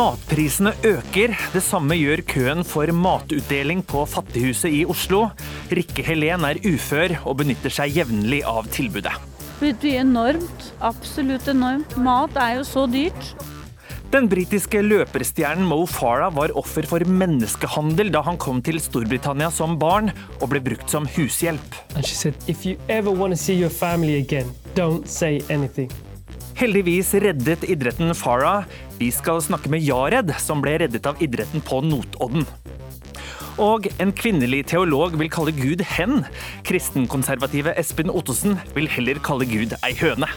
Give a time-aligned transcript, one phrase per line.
[0.00, 1.34] Matprisene øker.
[1.52, 5.26] Det samme gjør køen for matutdeling på Fattighuset i Oslo.
[5.68, 9.12] Rikke Helen er ufør og benytter seg jevnlig av tilbudet.
[9.60, 10.70] Det blir enormt.
[10.80, 11.98] Absolutt enormt.
[12.00, 13.34] Mat er jo så dyrt.
[14.14, 19.76] Den britiske løperstjernen Mo Farah var offer for menneskehandel da han kom til Storbritannia som
[19.78, 21.76] barn og ble brukt som hushjelp.
[21.92, 22.40] And she said,
[26.60, 28.66] Heldigvis reddet idretten Farah.
[28.98, 32.44] Vi skal snakke med Jared, som ble reddet av idretten på Notodden.
[33.56, 36.26] Og en kvinnelig teolog vil kalle Gud hen.
[36.68, 40.28] Kristenkonservative Espen Ottosen vil heller kalle Gud ei høne.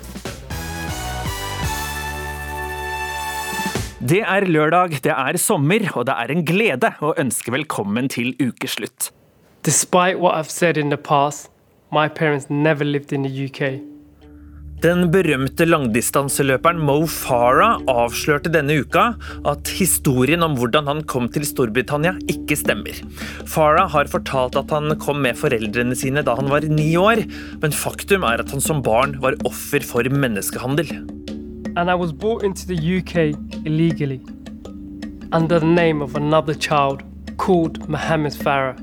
[3.99, 8.31] Det er lørdag, det er sommer, og det er en glede å ønske velkommen til
[8.39, 9.11] ukeslutt.
[9.67, 11.51] Despite what I've said in the past,
[11.91, 13.92] my parents never lived in the UK.
[14.83, 19.13] Den berømte langdistanseløperen Mo Farah avslørte denne uka
[19.47, 22.99] at historien om hvordan han kom til Storbritannia, ikke stemmer.
[23.47, 27.23] Farah har fortalt at han kom med foreldrene sine da han var ni år,
[27.63, 30.91] men faktum er at han som barn var offer for menneskehandel.
[31.79, 34.19] And I was brought into the UK illegally
[35.31, 38.75] under the name of another child called Mohammed Farah.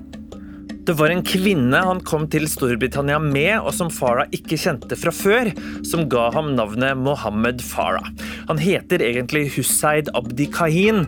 [0.87, 5.13] Det var en kvinne han kom til Storbritannia med, og som Farah ikke kjente fra
[5.13, 5.51] før,
[5.87, 8.09] som ga ham navnet Mohammed Farah.
[8.49, 11.05] Han heter egentlig Husseid Abdi Kahin.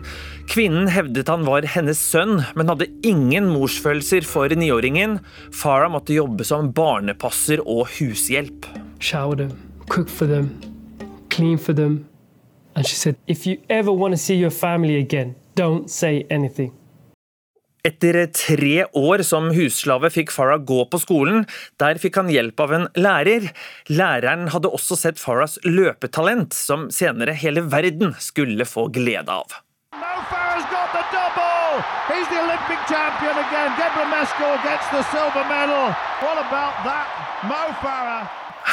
[0.51, 5.17] Kvinnen hevdet han var hennes sønn, men hadde ingen morsfølelser for niåringen.
[5.51, 8.69] Farah måtte jobbe som barnepasser og hushjelp.
[9.01, 9.57] Shower them,
[9.89, 10.53] cook for them,
[11.33, 12.05] clean for them.
[12.75, 16.71] And she said, if you ever want to see your family again, don't say anything.
[17.83, 21.41] Etter tre år som husslave fikk Farah gå på skolen.
[21.83, 23.49] Der fikk han hjelp av en lærer.
[23.91, 29.51] Læreren hadde også sett Farahs løpetalent, som senere hele verden skulle få glede av.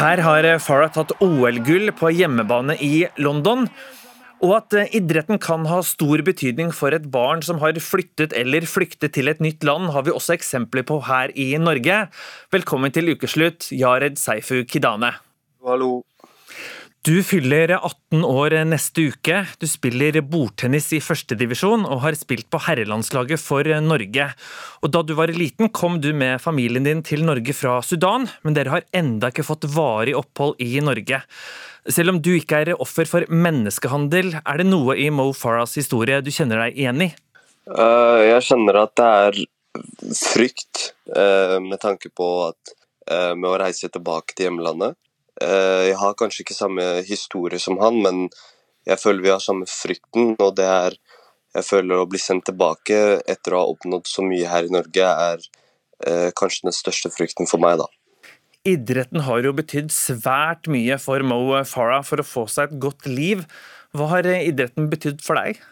[0.01, 3.67] Her har Farah tatt OL-gull på hjemmebane i London.
[4.41, 8.65] Og at eh, idretten kan ha stor betydning for et barn som har flyttet eller
[8.69, 12.07] flyktet til et nytt land, har vi også eksempler på her i Norge.
[12.53, 15.13] Velkommen til ukeslutt, Jared Seifu Kidane.
[15.67, 16.01] Hallo.
[17.01, 19.39] Du fyller 18 år neste uke.
[19.57, 24.27] Du spiller bordtennis i førstedivisjon og har spilt på herrelandslaget for Norge.
[24.85, 28.57] Og Da du var liten, kom du med familien din til Norge fra Sudan, men
[28.57, 31.23] dere har enda ikke fått varig opphold i Norge.
[31.89, 36.21] Selv om du ikke er offer for menneskehandel, er det noe i Mo Farahs historie
[36.21, 37.09] du kjenner deg igjen i?
[37.71, 39.39] Uh, jeg kjenner at det er
[40.19, 42.75] frykt uh, med tanke på at
[43.09, 44.97] uh, med å reise tilbake til hjemlandet.
[45.41, 48.17] jeg har kanskje ikke samme historie som han, men
[48.85, 50.35] jeg føler vi har samme frykten.
[50.37, 50.99] Og det er
[51.51, 55.03] Jeg føler å bli sendt tilbake etter å ha oppnådd så mye her i Norge,
[55.03, 57.89] er kanskje den største frykten for meg, da.
[58.69, 63.07] Idretten har jo betydd svært mye for Mo Farah for å få seg et godt
[63.09, 63.47] liv.
[63.97, 65.63] Hva har idretten betydd for deg?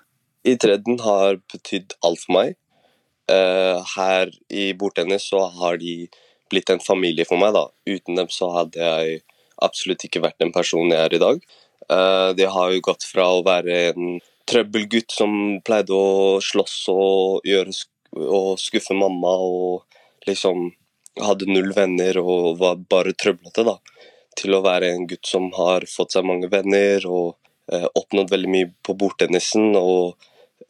[0.48, 2.56] Idretten har betydd alt for meg.
[3.28, 6.08] Uh, her i bordtennis så har de
[6.48, 7.52] blitt en familie for meg.
[7.52, 7.66] da.
[7.84, 9.20] Uten dem så hadde jeg
[9.60, 11.44] absolutt ikke vært den personen jeg er i dag.
[11.92, 14.18] Uh, det har jo gått fra å være en
[14.48, 17.76] trøbbelgutt som pleide å slåss og, gjøre,
[18.16, 19.84] og skuffe mamma og
[20.24, 20.70] liksom
[21.24, 23.78] hadde null venner og var bare trøblete, da.
[24.38, 27.36] Til å være en gutt som har fått seg mange venner og
[27.72, 29.72] eh, oppnådd veldig mye på bordtennisen.
[29.78, 30.18] Og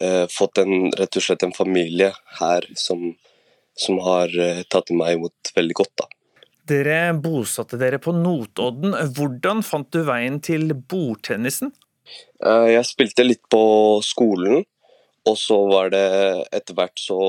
[0.00, 3.10] eh, fått en, rett og slett en familie her som,
[3.76, 6.08] som har eh, tatt meg imot veldig godt, da.
[6.68, 8.92] Dere bosatte dere på Notodden.
[9.16, 11.72] Hvordan fant du veien til bordtennisen?
[12.44, 13.62] Eh, jeg spilte litt på
[14.04, 14.64] skolen,
[15.28, 16.04] og så var det
[16.56, 17.20] etter hvert så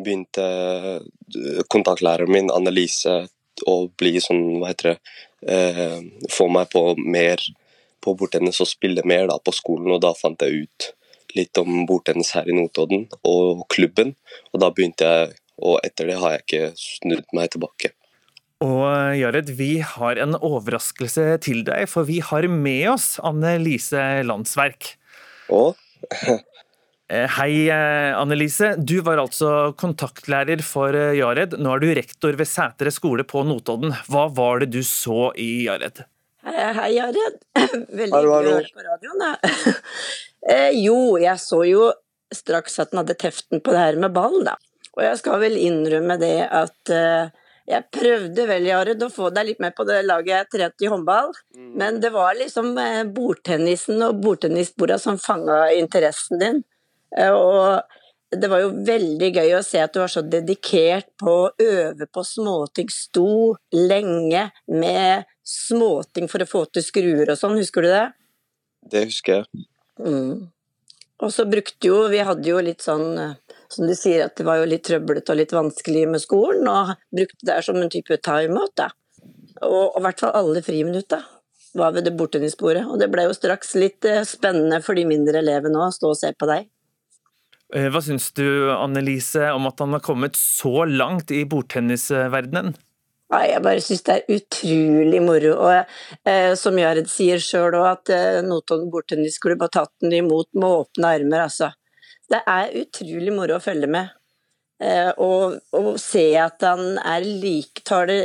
[0.00, 3.24] begynte eh, kontaktlæreren min, Annelise,
[3.70, 4.96] å bli sånn, hva heter det
[5.54, 6.00] eh,
[6.34, 7.38] Få meg på mer
[8.04, 10.90] på bordtennis og spille mer da, på skolen, og da fant jeg ut
[11.38, 14.12] litt om bordtennis her i Notodden og klubben,
[14.52, 17.94] og da begynte jeg, og etter det har jeg ikke snudd meg tilbake.
[18.64, 24.22] Og Jared, vi har en overraskelse til deg, for vi har med oss Anne Lise
[24.26, 24.94] Landsverk.
[25.52, 25.74] Og?
[27.12, 28.74] Eh, hei, eh, Annelise.
[28.78, 31.58] Du var altså kontaktlærer for eh, Jared.
[31.60, 33.92] Nå er du rektor ved Sætre skole på Notodden.
[34.08, 36.00] Hva var det du så i Jared?
[36.48, 37.36] Hei, Jared.
[38.00, 39.20] Veldig hyggelig å høre på radioen.
[39.20, 39.52] da.
[40.54, 41.92] eh, jo, jeg så jo
[42.32, 44.56] straks at den hadde teften på det her med ball, da.
[44.96, 46.90] Og jeg skal vel innrømme det at
[47.66, 50.90] jeg prøvde vel, Jared, å få deg litt med på det laget jeg trente i
[50.92, 51.32] håndball,
[51.80, 52.76] men det var liksom
[53.14, 56.62] bordtennisen og bordtennisborda som fanga interessen din.
[57.18, 57.82] Eh, og
[58.34, 62.08] det var jo veldig gøy å se at du var så dedikert på å øve
[62.10, 62.90] på småting.
[62.90, 68.08] Sto lenge med småting for å få til skruer og sånn, husker du det?
[68.90, 69.66] Det husker jeg.
[70.00, 70.50] Mm.
[71.22, 74.46] Og så brukte jo, vi hadde jo litt sånn, eh, som du sier, at det
[74.46, 78.18] var jo litt trøblete og litt vanskelig med skolen, og brukte det som en type
[78.24, 78.90] timeout, da.
[79.64, 81.22] Og i hvert fall alle friminutta
[81.78, 82.84] var ved det bordtennisbordet.
[82.90, 86.18] Og det ble jo straks litt eh, spennende for de mindre elevene å stå og
[86.18, 86.68] se på deg.
[87.72, 88.44] Eh, Hva syns du,
[88.74, 92.74] Annelise, om at han har kommet så langt i bordtennisverdenen?
[93.34, 95.54] Jeg bare syns det er utrolig moro.
[95.64, 100.50] Og eh, som Jared sier sjøl òg, at eh, Notodden bordtennisklubb har tatt den imot
[100.54, 101.72] med åpne armer, altså.
[102.30, 104.12] Det er utrolig moro å følge med.
[104.82, 108.20] Eh, og, og se at han er lik, tar det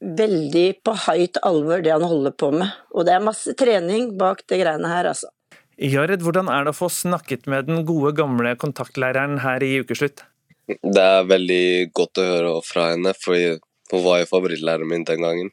[0.00, 2.70] veldig på høyt alvor, det han holder på med.
[2.92, 5.32] Og det er masse trening bak det greiene her, altså.
[5.76, 10.22] Jared, hvordan er det å få snakket med den gode, gamle kontaktlæreren her i ukeslutt?
[10.66, 15.20] Det er veldig godt å høre fra henne, for hun var jo favorittlæreren min den
[15.22, 15.52] gangen.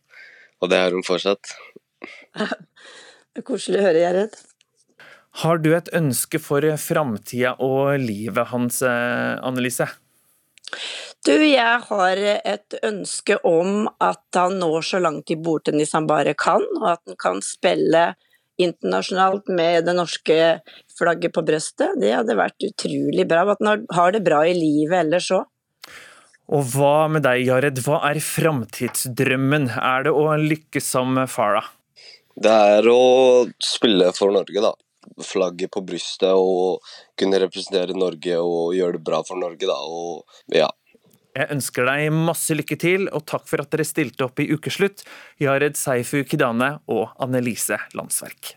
[0.64, 1.54] Og det er hun fortsatt.
[3.34, 4.36] Det er koselig å høre, Jared.
[5.42, 9.88] Har du et ønske for framtida og livet hans, eh, Annelise?
[11.26, 16.36] Du, jeg har et ønske om at han når så langt i bordtennis han bare
[16.38, 18.12] kan, og at han kan spille
[18.62, 20.38] internasjonalt med det norske
[20.98, 21.98] flagget på brøstet.
[22.02, 23.46] Det hadde vært utrolig bra.
[23.52, 25.46] At en har- det bra i livet ellers òg.
[26.50, 27.80] Og hva med deg, Jared?
[27.80, 29.70] Hva er framtidsdrømmen?
[29.80, 31.70] Er det å lykkes som Farah?
[32.36, 34.74] Det er å spille for Norge, da.
[35.24, 36.82] Flagget på brystet og
[37.20, 39.78] kunne representere Norge og gjøre det bra for Norge, da.
[39.78, 40.24] Og
[40.54, 40.70] ja.
[41.34, 45.02] Jeg ønsker deg masse lykke til, og takk for at dere stilte opp i ukeslutt,
[45.42, 48.54] Jared Seifu Kidane og Annelise Landsverk.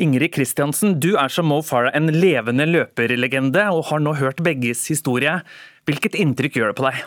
[0.00, 4.86] Ingrid Kristiansen, du er som Mo Farah en levende løperlegende, og har nå hørt begges
[4.88, 5.40] historie.
[5.90, 7.06] Hvilket inntrykk gjør det på deg?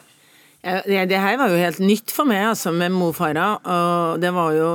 [0.61, 3.57] Det, det her var jo helt nytt for meg, altså, med Mo Farah.
[3.65, 4.67] Og det var jo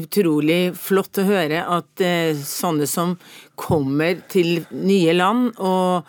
[0.00, 3.18] utrolig flott å høre at eh, sånne som
[3.60, 6.08] kommer til nye land og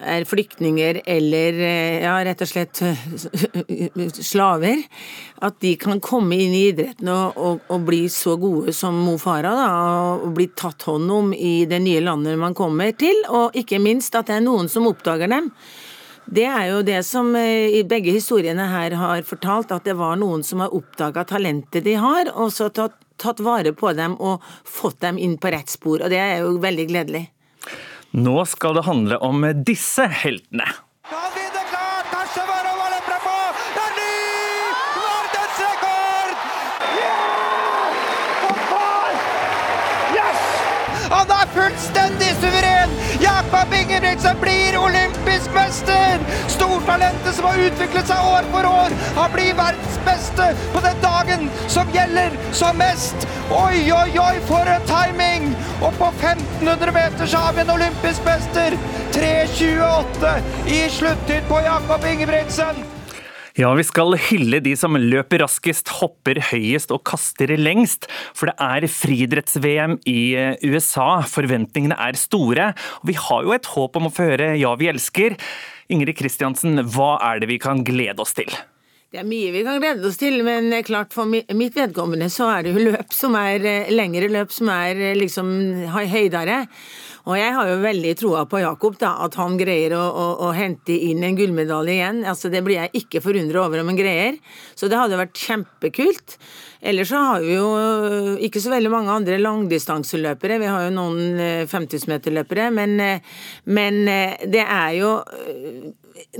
[0.00, 4.82] er flyktninger eller eh, ja, rett og slett eh, slaver,
[5.46, 9.16] at de kan komme inn i idretten og, og, og bli så gode som Mo
[9.20, 9.70] Farah, da,
[10.20, 14.16] og bli tatt hånd om i det nye landet man kommer til, og ikke minst
[14.18, 15.52] at det er noen som oppdager dem.
[16.26, 20.18] Det er jo det som eh, i begge historiene her har fortalt, at det var
[20.18, 24.42] noen som har oppdaga talentet de har, og så tatt, tatt vare på dem og
[24.66, 26.02] fått dem inn på rett spor.
[26.02, 27.24] Og det er jo veldig gledelig.
[28.10, 30.68] Nå skal det handle om disse heltene.
[41.06, 42.75] Han er fullstendig suveren!
[43.46, 46.18] Jakob Ingebrigtsen blir olympisk mester!
[46.48, 51.46] Stortalentet som har utviklet seg år for år, han blir verdens beste på den dagen
[51.70, 53.28] som gjelder som mest!
[53.54, 55.54] Oi, oi, oi, for en timing!
[55.78, 58.78] Og på 1500 meter så har vi en olympisk mester!
[59.14, 62.95] 3.28 i sluttid på Jakob Ingebrigtsen!
[63.56, 68.04] Ja, vi skal hylle de som løper raskest, hopper høyest og kaster lengst.
[68.36, 71.22] For det er friidretts-VM i eh, USA.
[71.24, 72.68] Forventningene er store.
[73.00, 75.40] Og vi har jo et håp om å få høre Ja, vi elsker.
[75.88, 78.52] Ingrid Kristiansen, hva er det vi kan glede oss til?
[79.16, 82.50] Det er mye vi kan glede oss til, men er klart for mitt vedkommende så
[82.52, 85.48] er det jo løp som er eh, lengre løp som er eh, liksom
[85.94, 86.58] høydere.
[87.24, 90.52] Og jeg har jo veldig troa på Jakob, da, at han greier å, å, å
[90.52, 92.20] hente inn en gullmedalje igjen.
[92.28, 94.36] Altså Det blir jeg ikke forundra over om han greier.
[94.76, 96.36] Så det hadde vært kjempekult.
[96.84, 97.72] Ellers så har vi jo
[98.36, 100.60] ikke så veldig mange andre langdistanseløpere.
[100.60, 102.98] Vi har jo noen øh, 50-meterløpere, men,
[103.64, 104.02] men
[104.44, 105.16] det er jo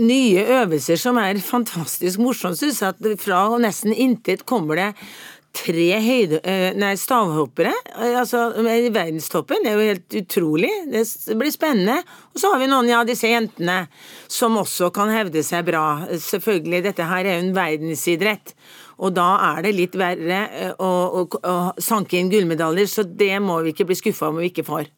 [0.01, 2.95] nye øvelser som er fantastisk morsomt, syns jeg.
[2.95, 4.91] At fra nesten intet kommer det
[5.57, 8.51] tre høyde, eh, nei, stavhoppere altså,
[8.93, 9.67] verdenstoppen.
[9.67, 10.73] Er jo helt utrolig.
[10.93, 11.05] Det
[11.39, 12.03] blir spennende.
[12.35, 13.87] Og så har vi noen, ja, disse jentene,
[14.29, 16.07] som også kan hevde seg bra.
[16.13, 18.55] Selvfølgelig, dette her er jo en verdensidrett.
[18.97, 20.93] Og da er det litt verre eh, å,
[21.23, 24.67] å, å sanke inn gullmedaljer, så det må vi ikke bli skuffa om vi ikke
[24.67, 24.89] får.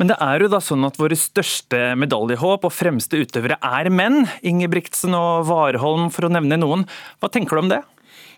[0.00, 4.24] Men det er jo da sånn at våre største medaljehåp og fremste utøvere er menn.
[4.42, 6.86] Ingebrigtsen og Warholm, for å nevne noen.
[7.22, 7.82] Hva tenker du om det?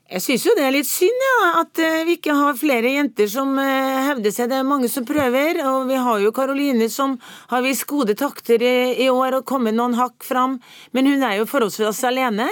[0.04, 3.28] Jeg syns jo det er litt synd, ja, at eh, vi ikke har flere jenter
[3.32, 4.50] som eh, hevder seg.
[4.52, 7.14] Det er mange som prøver, og vi har jo Karoline som
[7.48, 10.58] har vist gode takter i år og kommet noen hakk fram,
[10.92, 12.50] men hun er jo forholdsvis alene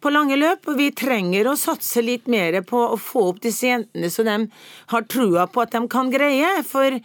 [0.00, 3.68] på lange løp, og vi trenger å satse litt mer på å få opp disse
[3.68, 4.40] jentene så de
[4.94, 6.62] har trua på at de kan greie.
[6.64, 6.96] for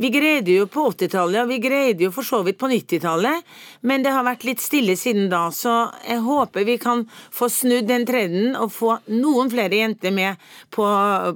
[0.00, 3.44] vi greide jo på 80-tallet, og vi greide jo for så vidt på 90-tallet,
[3.84, 7.04] men det har vært litt stille siden da, så jeg håper vi kan
[7.36, 10.40] få snudd den trenden og få noen flere jenter med
[10.72, 10.86] på,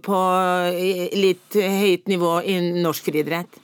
[0.04, 0.22] på
[1.12, 3.60] litt høyt nivå i norsk friidrett.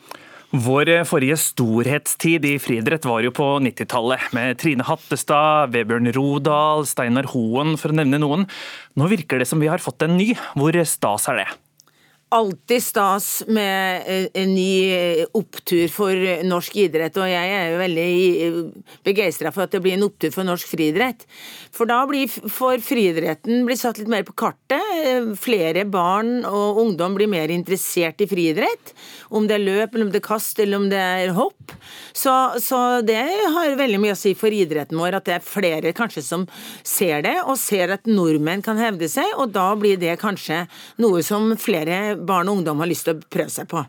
[0.51, 7.31] Vår forrige storhetstid i friidrett var jo på 90-tallet, med Trine Hattestad, Vebjørn Rodal, Steinar
[7.31, 8.49] Hoen, for å nevne noen.
[8.99, 10.33] Nå virker det som vi har fått en ny.
[10.59, 11.51] Hvor stas er det?
[12.31, 16.15] Alltid stas med eh, en ny eh, opptur for
[16.47, 18.07] norsk idrett, og jeg er jo veldig
[18.47, 18.61] eh,
[19.07, 21.27] begeistra for at det blir en opptur for norsk friidrett.
[21.75, 25.35] For da blir for friidretten blir satt litt mer på kartet.
[25.43, 28.95] Flere barn og ungdom blir mer interessert i friidrett.
[29.35, 31.75] Om det er løp, eller om det er kast, eller om det er hopp.
[32.13, 33.19] Så, så det
[33.55, 36.47] har veldig mye å si for idretten vår at det er flere kanskje som
[36.87, 40.65] ser det, og ser at nordmenn kan hevde seg, og da blir det kanskje
[41.03, 43.85] noe som flere barn og ungdom har lyst til å prøve seg på.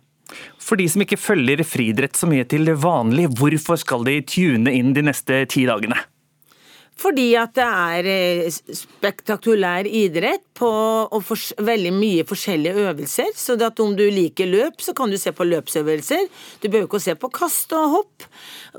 [0.61, 4.93] For de som ikke følger friidrett så mye til vanlig, hvorfor skal de tune inn
[4.95, 5.99] de neste ti dagene?
[7.01, 10.69] Fordi at det er eh, spektakulær idrett på
[11.65, 13.31] veldig mye forskjellige øvelser.
[13.35, 16.27] Så om du liker løp, så kan du se på løpsøvelser.
[16.61, 18.27] Du behøver ikke å se på kast og hopp.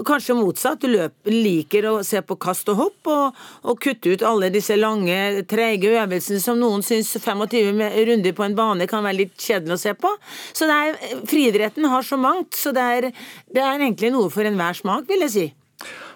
[0.07, 0.83] Kanskje motsatt.
[0.83, 4.77] Du løp, liker å se på kast og hopp, og, og kutte ut alle disse
[4.79, 9.79] lange, treige øvelsene som noen syns 25 runder på en bane kan være litt kjedelig
[9.79, 10.13] å se på.
[10.55, 13.11] Så det er, friidretten har så mangt, så det er,
[13.53, 15.49] det er egentlig noe for enhver smak, vil jeg si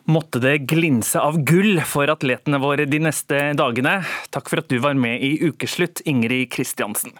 [0.07, 3.99] måtte det glinse av gull for atletene våre de neste dagene.
[4.35, 7.15] Takk for at du var med i Ukeslutt, Ingrid Kristiansen.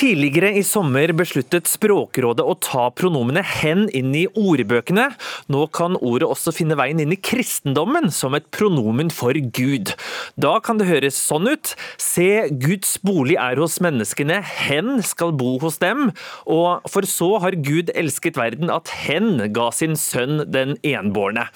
[0.00, 5.10] Tidligere i sommer besluttet Språkrådet å ta pronomene 'hen' inn i ordbøkene.
[5.52, 9.92] Nå kan ordet også finne veien inn i kristendommen som et pronomen for Gud.
[10.40, 11.74] Da kan det høres sånn ut.
[12.00, 16.14] Se, Guds bolig er hos menneskene, hen skal bo hos dem.
[16.48, 21.50] Og for så har Gud elsket verden at hen ga sin sønn den enbårne.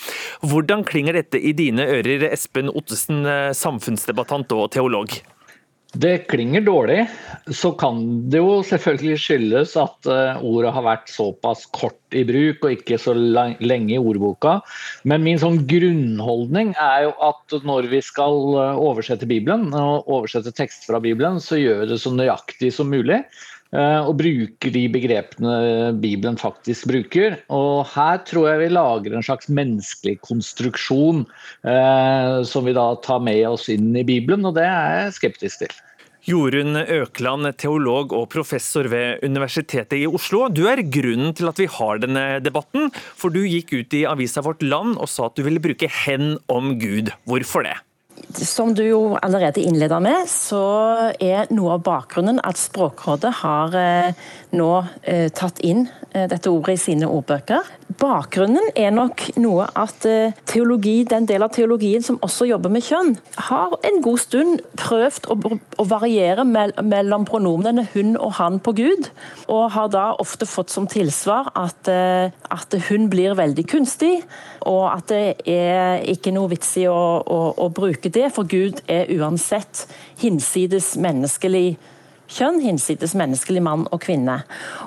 [0.44, 3.24] Hvordan klinger dette i dine ører, Espen Ottesen,
[3.56, 5.24] samfunnsdebattant og teolog?
[5.94, 7.06] Det klinger dårlig.
[7.54, 12.64] Så kan det jo selvfølgelig skyldes at eh, ordet har vært såpass kort i bruk
[12.66, 14.56] og ikke så lenge i ordboka.
[15.06, 20.54] Men min sånn grunnholdning er jo at når vi skal eh, oversette Bibelen, og oversette
[20.56, 23.22] tekst fra Bibelen, så gjør vi det så nøyaktig som mulig.
[23.75, 25.54] Eh, og bruker de begrepene
[25.99, 27.40] Bibelen faktisk bruker.
[27.52, 31.25] Og her tror jeg vi lager en slags menneskelig konstruksjon
[31.66, 35.64] eh, som vi da tar med oss inn i Bibelen, og det er jeg skeptisk
[35.64, 35.75] til.
[36.25, 40.47] Jorunn Økland, teolog og professor ved Universitetet i Oslo.
[40.49, 44.40] Du er grunnen til at vi har denne debatten, for du gikk ut i avisa
[44.47, 47.12] Vårt Land og sa at du ville bruke 'hen om Gud'.
[47.28, 47.76] Hvorfor det?
[48.33, 50.62] Som du jo allerede innleda med, så
[51.23, 54.25] er noe av bakgrunnen at Språkrådet har eh,
[54.56, 54.70] nå
[55.02, 57.66] eh, tatt inn eh, dette ordet i sine ordbøker.
[58.00, 60.06] Bakgrunnen er nok noe at
[60.49, 63.12] teologi, den del av teologien som også jobber med kjønn,
[63.49, 65.37] har en god stund prøvd å,
[65.78, 69.11] å variere mellom pronomene hun og han på Gud,
[69.46, 74.16] og har da ofte fått som tilsvar at, at hun blir veldig kunstig,
[74.66, 78.82] og at det er ikke noe vits i å, å, å bruke det, for Gud
[78.90, 79.87] er uansett
[80.25, 81.76] hinsides menneskelig
[82.34, 84.40] kjønn, hinsides menneskelig mann og kvinne.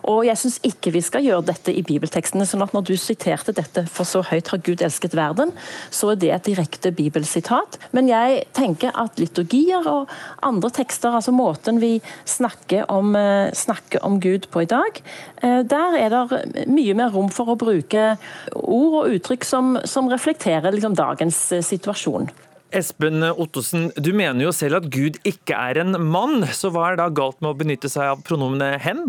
[0.03, 2.45] Og Jeg syns ikke vi skal gjøre dette i bibeltekstene.
[2.45, 5.53] sånn at Når du siterte dette 'for så høyt har Gud elsket verden',
[5.91, 7.77] så er det et direkte bibelsitat.
[7.91, 10.09] Men jeg tenker at liturgier og
[10.43, 15.01] andre tekster, altså måten vi snakker om, eh, snakker om Gud på i dag,
[15.43, 18.17] eh, der er det mye mer rom for å bruke
[18.55, 22.29] ord og uttrykk som, som reflekterer liksom, dagens eh, situasjon.
[22.75, 26.99] Espen Ottosen, du mener jo selv at Gud ikke er en mann, så hva er
[26.99, 29.07] da galt med å benytte seg av pronomenet 'hen'?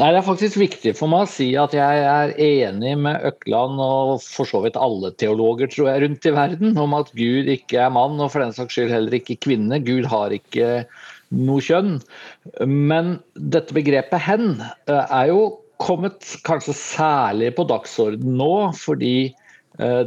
[0.00, 3.80] Nei, Det er faktisk viktig for meg å si at jeg er enig med Økland
[3.84, 7.82] og for så vidt alle teologer tror jeg, rundt i verden om at Gud ikke
[7.84, 9.80] er mann, og for den saks skyld heller ikke kvinne.
[9.84, 10.86] Gud har ikke
[11.30, 11.98] noe kjønn.
[12.64, 19.32] Men dette begrepet 'hen' eh, er jo kommet kanskje særlig på dagsorden nå, fordi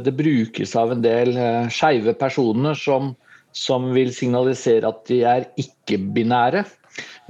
[0.04, 3.12] det brukes av en del eh, skeive personer som,
[3.56, 6.64] som, vil signalisere at de er ikke-binære.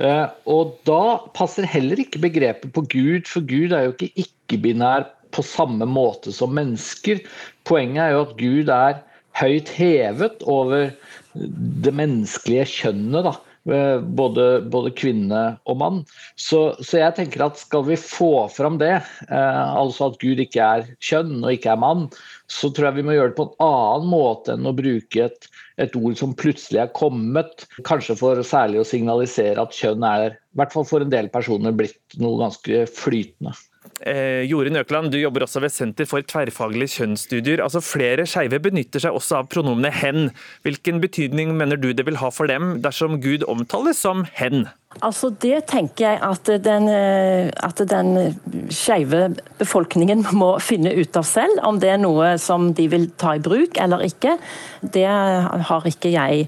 [0.03, 5.09] Eh, og da passer heller ikke begrepet på Gud, for Gud er jo ikke ikke-binær
[5.35, 7.23] på samme måte som mennesker.
[7.67, 9.01] Poenget er jo at Gud er
[9.41, 10.93] høyt hevet over
[11.35, 13.27] det menneskelige kjønnet.
[13.27, 13.35] da.
[13.65, 16.03] Eh, både, både, kvinne og mann.
[16.37, 20.61] Så, så, jeg tenker at skal vi få fram det, eh, altså at Gud ikke
[20.61, 22.05] er kjønn og ikke er mann,
[22.53, 25.49] så tror jeg vi må gjøre det på en annen måte enn å bruke et,
[25.81, 30.61] et ord som plutselig er kommet, kanskje for særlig å signalisere at kjønn er, i
[30.61, 33.57] hvert fall for en del personer, blitt noe ganske flytende.
[34.05, 37.63] Eh, Jorunn Økland, du jobber også ved Senter for tverrfaglige kjønnsstudier.
[37.65, 40.27] Altså Flere skeive benytter seg også av pronomene hen.
[40.67, 44.67] Hvilken betydning mener du det vil ha for dem dersom Gud omtales som hen?
[45.01, 48.37] Altså Det tenker jeg at den, eh, at den
[48.69, 51.65] skeive befolkningen må finne ut av selv.
[51.65, 54.37] Om det er noe som de vil ta i bruk eller ikke,
[54.83, 56.45] det har ikke jeg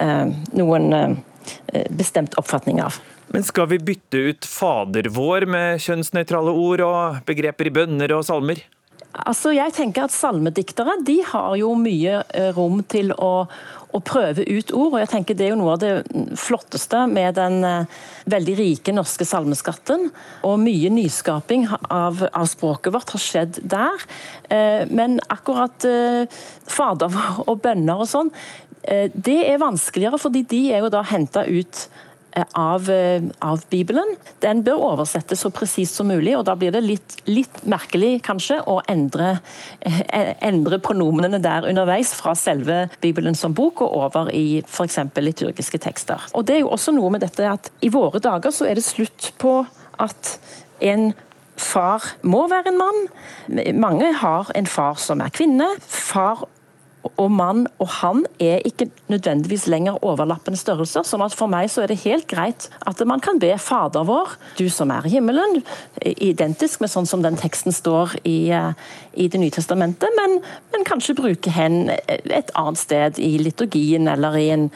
[0.00, 2.98] eh, noen eh, bestemt oppfatning av.
[3.28, 8.24] Men skal vi bytte ut Fader vår med kjønnsnøytrale ord og begreper i bønner og
[8.28, 8.62] salmer?
[9.18, 13.48] Altså, jeg tenker at Salmediktere de har jo mye eh, rom til å,
[13.90, 14.92] å, prøve ut ord.
[14.92, 15.92] og jeg tenker Det er jo noe av det
[16.38, 20.10] flotteste med den uh, veldig rike norske salmeskatten.
[20.46, 24.08] og Mye nyskaping av, av språket vårt har skjedd der.
[24.52, 25.88] Uh, men akkurat
[26.68, 28.32] Fader og bønner og sånn,
[28.88, 32.07] det er vanskeligere, fordi de er jo da henta ut Eh,
[32.52, 34.16] av, eh, av, Bibelen.
[34.40, 38.60] Den bør oversettes så presist som mulig, og da blir det litt, litt merkelig kanskje
[38.66, 39.38] å endre,
[39.80, 44.98] eh, endre pronomenene der underveis fra selve Bibelen som bok og over i f.eks.
[45.16, 46.20] liturgiske tekster.
[46.34, 48.84] Og Det er jo også noe med dette at i våre dager så er det
[48.84, 49.66] slutt på
[49.98, 50.38] at
[50.80, 51.12] en
[51.56, 53.08] far må være en mann.
[53.74, 55.66] Mange har en far som er kvinne.
[55.80, 56.46] Far
[57.16, 61.02] og mann og han er ikke nødvendigvis lenger overlappende størrelser.
[61.06, 64.36] sånn at For meg så er det helt greit at man kan be Fader vår,
[64.58, 65.62] du som er i himmelen,
[66.04, 68.72] identisk med sånn som den teksten står i, eh,
[69.14, 70.40] i Det nye testamentet, men,
[70.72, 74.70] men, kanskje bruke hen et annet sted i liturgien eller i en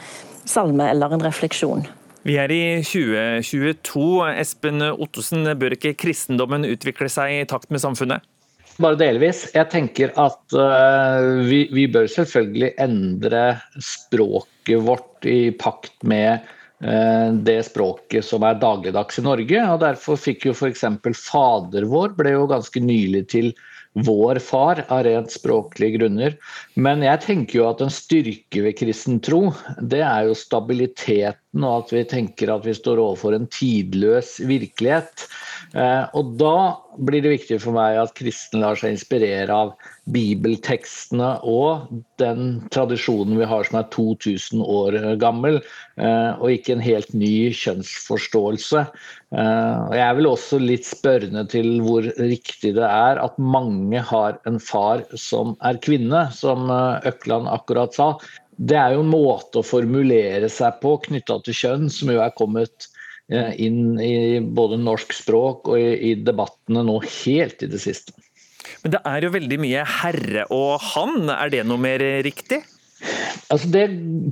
[0.45, 1.87] salme eller en refleksjon.
[2.23, 4.03] Vi er i 2022.
[4.39, 8.23] Espen Ottosen, bør ikke kristendommen utvikle seg i takt med samfunnet?
[8.81, 9.45] Bare delvis.
[9.53, 13.43] Jeg tenker at uh, vi, vi, bør selvfølgelig endre
[13.77, 16.41] språket vårt i pakt med
[16.81, 19.61] uh, det språket som er dagligdags i Norge.
[19.67, 20.87] og Derfor fikk jo f.eks.
[21.21, 23.53] Fader vår ble jo ganske nylig til
[23.93, 26.37] vår far av rent språklige grunner.
[26.75, 31.83] Men jeg tenker jo at en styrke ved kristen tro, det er jo stabiliteten og
[31.83, 35.27] at vi tenker at vi står overfor en tidløs virkelighet.
[35.77, 36.55] Eh, og da
[36.97, 39.73] blir det viktig for meg at kristen lar seg inspirere av
[40.13, 41.87] bibeltekstene og
[42.21, 45.61] den tradisjonen vi har som er 2000 år gammel,
[45.97, 48.85] eh, og ikke en helt ny kjønnsforståelse.
[49.33, 54.01] Eh, og jeg er vel også litt spørrende til hvor riktig det er at mange
[54.09, 56.62] har en far som er kvinne, som
[57.09, 58.13] Økland akkurat sa.
[58.55, 62.35] Det er jo en måte å formulere seg på knytta til kjønn, som jo er
[62.37, 62.87] kommet
[63.31, 68.11] Eh, inn i både norsk språk og i, i debattene nå helt i det siste.
[68.83, 72.59] Men det er jo veldig mye herre og han, er det noe mer riktig?
[73.51, 73.85] Altså det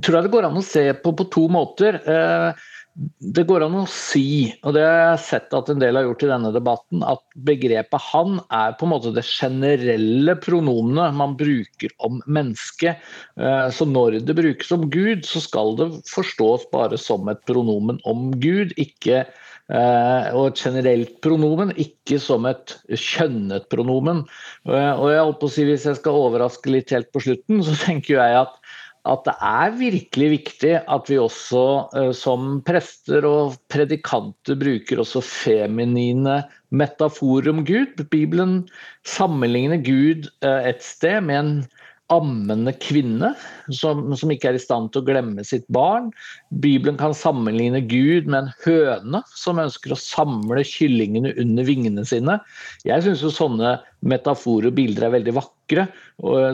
[0.04, 1.98] tror jeg det går an å se på på to måter.
[2.04, 6.04] Eh, det går an å si, og det har jeg sett at en del har
[6.04, 11.36] gjort i denne debatten, at begrepet 'han' er på en måte det generelle pronomenet man
[11.40, 13.00] bruker om mennesket.
[13.40, 18.00] Eh, så når det brukes om Gud, så skal det forstås bare som et pronomen
[18.04, 24.26] om Gud, ikke eh, og et generelt pronomen, ikke som et kjønnet pronomen.
[24.68, 27.64] Eh, og jeg holdt på å si, Hvis jeg skal overraske litt helt på slutten,
[27.64, 28.60] så tenker jeg at
[29.08, 31.62] at det er virkelig viktig at vi også
[31.98, 36.38] eh, som prester og predikanter bruker også feminine
[36.70, 38.04] metaforer om Gud.
[38.12, 38.60] Bibelen
[39.02, 41.56] sammenligner Gud eh, et sted med en
[42.12, 43.32] ammende kvinne
[43.72, 46.10] som, som, ikke er i stand til å glemme sitt barn.
[46.62, 52.38] Bibelen kan sammenligne Gud med en høne som ønsker å samle kyllingene under vingene sine.
[52.86, 55.61] Jeg syns sånne metaforer og bilder er veldig vakre.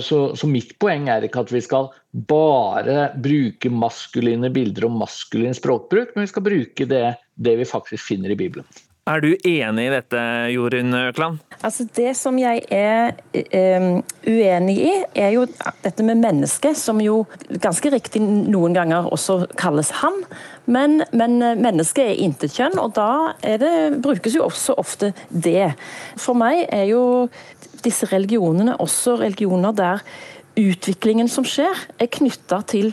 [0.05, 1.91] Så, så, mitt poeng er ikke at vi skal
[2.29, 8.13] bare bruke maskuline bilder og maskulin språkbruk, men vi skal bruke det, det vi faktisk
[8.13, 8.69] finner i Bibelen.
[9.09, 11.39] Er du enig i dette, Jorunn Økland?
[11.65, 13.15] Altså Det som jeg er
[13.81, 15.47] um, uenig i, er jo
[15.83, 17.23] dette med mennesket, som jo
[17.63, 20.21] ganske riktig noen ganger også kalles han.
[20.69, 23.73] Men, men mennesket er intetkjønn, og da det,
[24.05, 25.71] brukes jo også ofte det.
[26.21, 27.03] For meg er jo
[27.85, 30.03] disse religionene også religioner der
[30.59, 32.93] utviklingen som skjer, er knytta til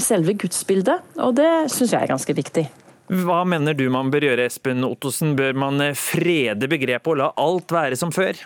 [0.00, 2.66] selve gudsbildet, og det syns jeg er ganske viktig.
[3.06, 5.36] Hva mener du man bør gjøre, Espen Ottosen?
[5.38, 8.40] Bør man frede begrepet og la alt være som før?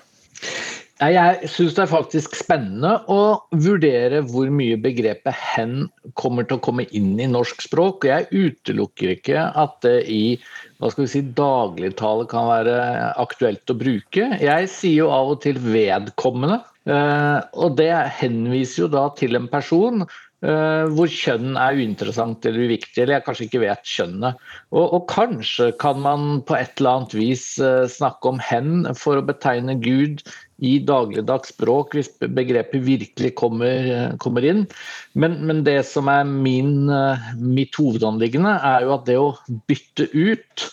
[1.00, 6.64] Jeg syns det er faktisk spennende å vurdere hvor mye begrepet 'hen' kommer til å
[6.66, 8.04] komme inn i norsk språk.
[8.04, 10.37] Jeg utelukker ikke at det i
[10.81, 12.77] hva skal vi si, dagligtale kan være
[13.21, 14.31] aktuelt å bruke.
[14.40, 19.49] Jeg sier jo av og til 'vedkommende', eh, og det henviser jo da til en
[19.49, 20.07] person
[20.40, 24.38] hvor kjønn er uinteressant eller uviktig, eller jeg kanskje ikke vet kjønnet.
[24.72, 29.20] Og, og, kanskje kan man på et eller annet vis uh, snakke om hen for
[29.20, 30.24] å betegne Gud
[30.64, 34.64] i dagligdags språk, hvis begrepet virkelig kommer, uh, kommer inn.
[35.12, 36.88] Men, men, det som er min,
[37.37, 39.35] mitt hovedanliggende, er jo at det å
[39.68, 40.70] bytte ut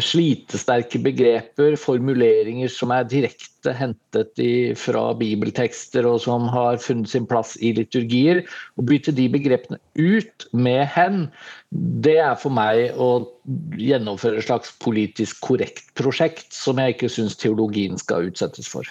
[0.00, 7.26] slitesterke begreper, formuleringer som er direkte hentet i, fra bibeltekster og som har funnet sin
[7.28, 8.42] plass i liturgier.
[8.78, 11.28] Å bytte de begrepene ut med 'hen',
[11.72, 13.28] det er for meg å
[13.76, 18.88] gjennomføre et slags politisk korrekt prosjekt som jeg ikke syns teologien skal utsettes for.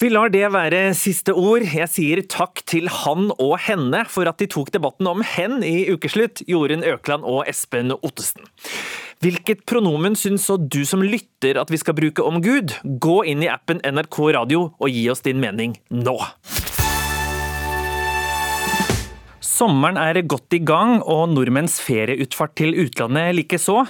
[0.00, 1.62] Vi lar det være siste ord.
[1.70, 5.86] Jeg sier takk til han og henne for at de tok debatten om hen i
[5.86, 8.42] ukeslutt, Jorunn Økland og Espen Ottesen.
[9.24, 12.74] Hvilket pronomen syns så du som lytter at vi skal bruke om Gud?
[12.84, 16.18] Gå inn i appen NRK Radio og gi oss din mening nå!
[19.40, 23.86] Sommeren er godt i gang, og nordmenns ferieutfart til utlandet likeså.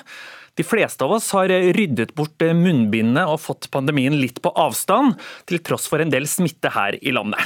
[0.55, 5.17] De fleste av oss har ryddet bort munnbindene og fått pandemien litt på avstand,
[5.51, 7.43] til tross for en del smitte her i landet.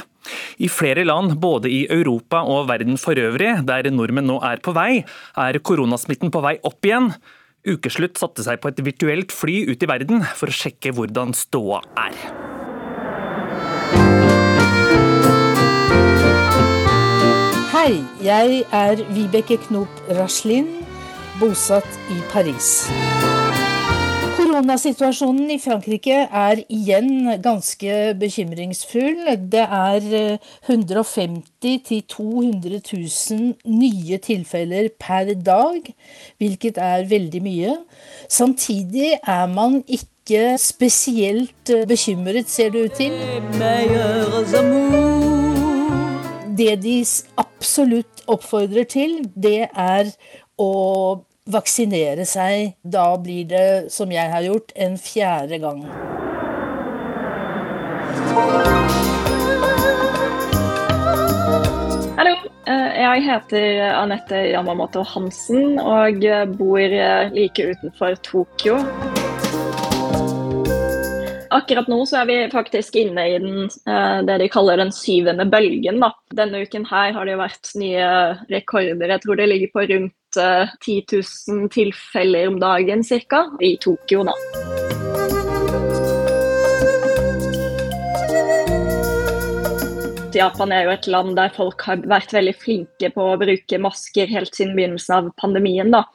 [0.61, 4.77] I flere land, både i Europa og verden for øvrig, der nordmenn nå er på
[4.77, 5.01] vei,
[5.33, 7.13] er koronasmitten på vei opp igjen.
[7.67, 11.81] Ukeslutt satte seg på et virtuelt fly ut i verden for å sjekke hvordan ståa
[11.99, 12.15] er.
[17.73, 20.71] Hei, jeg er Vibeke Knop Raslin
[21.39, 22.89] bosatt i Paris.
[24.59, 29.29] Koronasituasjonen i Frankrike er igjen ganske bekymringsfull.
[29.53, 30.07] Det er
[30.67, 35.87] 150 000-200 000 nye tilfeller per dag,
[36.43, 37.77] hvilket er veldig mye.
[38.27, 43.15] Samtidig er man ikke spesielt bekymret, ser det ut til.
[46.59, 46.99] Det de
[47.39, 50.11] absolutt oppfordrer til, det er
[50.59, 50.71] å
[51.51, 52.75] vaksinere seg.
[52.83, 55.83] Da blir det, som jeg har gjort, en fjerde gang.
[62.19, 62.35] Hallo,
[62.67, 66.21] eh, jeg heter Anette Yamamoto Hansen og
[66.59, 66.99] bor
[67.33, 68.79] like utenfor Tokyo.
[71.49, 75.47] Akkurat nå så er vi faktisk inne i den, eh, det de kaller den syvende
[75.49, 75.99] bølgen.
[75.99, 76.11] Da.
[76.29, 78.05] Denne uken her har det vært nye
[78.51, 79.09] rekorder.
[79.15, 83.45] Jeg tror det ligger på rundt 10 eh, 000 tilfeller om dagen ca.
[83.61, 84.23] i Tokyo.
[84.23, 84.33] da.
[90.33, 94.29] Japan er jo et land der folk har vært veldig flinke på å bruke masker
[94.29, 95.91] helt siden begynnelsen av pandemien.
[95.91, 96.05] da.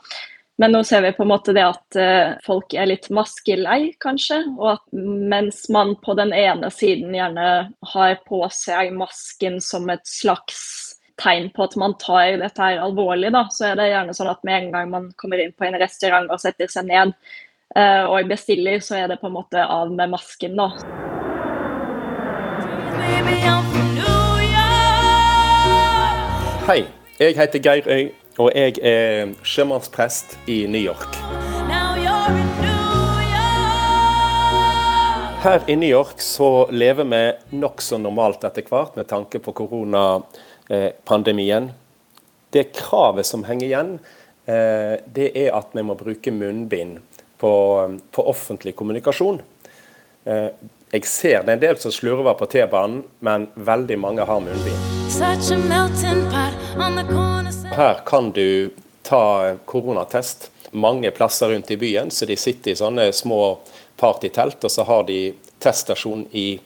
[0.57, 4.39] Men nå ser vi på en måte det at uh, folk er litt maskelei, kanskje.
[4.55, 7.49] Og at mens man på den ene siden gjerne
[7.95, 13.31] har på seg masken som et slags tegn på at man tar dette her alvorlig,
[13.35, 15.79] da, så er det gjerne sånn at med en gang man kommer inn på en
[15.81, 17.15] restaurant og setter seg ned
[17.77, 20.71] uh, og bestiller, så er det på en måte av med masken, da.
[26.65, 26.81] Hei,
[27.21, 28.05] jeg heter Geir Øy,
[28.41, 31.21] og jeg er sjømannsprest i New York.
[35.45, 40.23] Her i New York så lever vi nokså normalt etter hvert med tanke på korona
[41.05, 41.73] pandemien.
[42.55, 43.99] Det kravet som henger igjen,
[44.47, 47.01] eh, det er at vi må bruke munnbind
[47.39, 47.53] på,
[48.11, 49.41] på offentlig kommunikasjon.
[50.25, 50.49] Eh,
[50.95, 54.79] jeg ser det er en del som slurver på T-banen, men veldig mange har munnbind.
[57.75, 58.71] Her kan du
[59.03, 63.59] ta koronatest mange plasser rundt i byen, så de sitter i sånne små
[63.99, 66.61] partytelt, og så har de teststasjon i,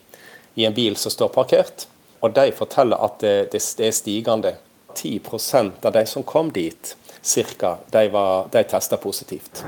[0.54, 1.88] i en bil som står parkert.
[2.20, 4.56] Og de forteller at det, det, er stigende.
[4.98, 8.08] 10% av de som kom dit, cirka, de,
[8.50, 9.62] de testa positivt.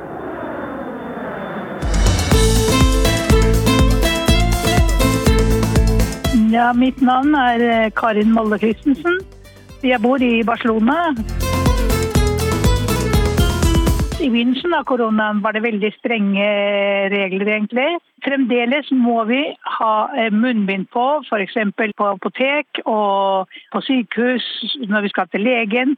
[6.51, 9.21] Ja, mitt navn er eh, Karin Molle Christensen.
[9.87, 11.13] Jeg bor i Barcelona.
[14.21, 16.45] I begynnelsen av koronaen var det veldig strenge
[17.09, 17.87] regler, egentlig.
[18.21, 19.39] Fremdeles må vi
[19.79, 21.57] ha eh, munnbind på, f.eks.
[21.97, 24.45] på apotek og på sykehus
[24.93, 25.97] når vi skal til legen.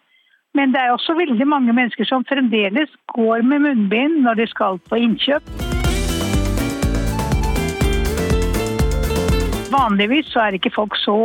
[0.55, 4.79] Men det er også veldig mange mennesker som fremdeles går med munnbind når de skal
[4.87, 5.51] på innkjøp.
[9.75, 11.19] Vanligvis så er ikke folk så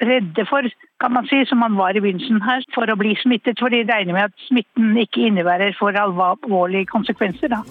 [0.00, 0.66] redde for,
[1.00, 3.60] kan man si, som man var i begynnelsen her, for å bli smittet.
[3.60, 7.52] For de regner med at smitten ikke innebærer for alvorlige konsekvenser.
[7.52, 7.64] da.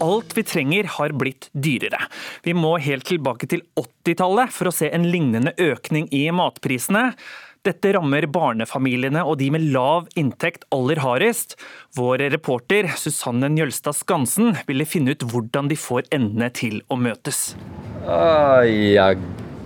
[0.00, 2.06] Alt vi trenger har blitt dyrere.
[2.44, 7.10] Vi må helt tilbake til 80-tallet for å se en lignende økning i matprisene.
[7.60, 11.58] Dette rammer barnefamiliene og de med lav inntekt aller hardest.
[11.92, 17.50] Vår reporter Susanne Njølstad Skansen ville finne ut hvordan de får endene til å møtes.
[18.08, 19.10] Ah, ja,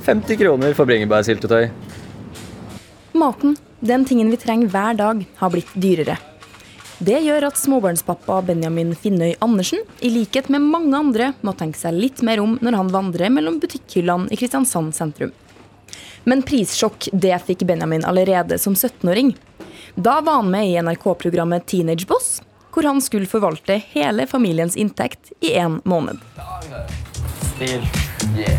[0.02, 1.68] 50 kroner for bringebærsyltetøy.
[3.14, 6.18] Maten, den tingen vi trenger hver dag, har blitt dyrere.
[6.98, 11.94] Det gjør at småbarnspappa Benjamin Finnøy Andersen, i likhet med mange andre, må tenke seg
[11.94, 15.30] litt mer om når han vandrer mellom butikkhyllene i Kristiansand sentrum.
[16.24, 19.34] Men prissjokk det fikk Benjamin allerede som 17-åring.
[19.94, 22.40] Da var han med i NRK-programmet Teenage Boss,
[22.74, 26.18] hvor han skulle forvalte hele familiens inntekt i én måned.
[27.54, 27.84] Stil.
[28.34, 28.58] Yeah.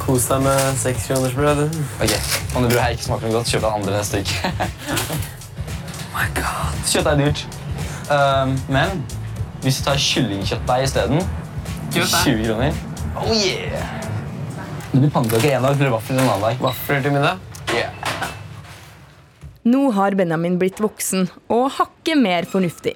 [0.00, 1.62] Kos deg med sekskronersbrød.
[2.02, 2.12] Ok,
[2.54, 4.52] Om det brødet her ikke smaker noe godt, kjøp deg andre neste uke.
[6.06, 6.80] oh my god.
[6.86, 7.46] Kjøtt er dyrt.
[8.06, 9.02] Um, men
[9.64, 11.22] hvis du tar kyllingkjøttdeig isteden
[11.90, 12.82] 20 kroner.
[13.18, 14.05] Oh yeah!
[14.92, 16.60] Det blir pannekaker en dag, eller vafler en annen dag.
[16.62, 17.40] Vafler til middag?
[17.74, 17.92] Yeah.
[19.66, 22.92] Nå har Benjamin blitt voksen og hakket mer fornuftig.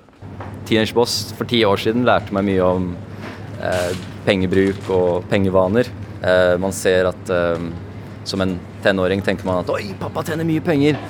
[0.69, 2.93] Teenage Boss for ti år siden lærte meg mye om
[3.59, 3.95] eh,
[4.27, 5.91] pengebruk og pengevaner.
[6.23, 7.65] Eh, man ser at eh,
[8.23, 11.01] som en tenåring tenker man at 'oi, pappa tjener mye penger'.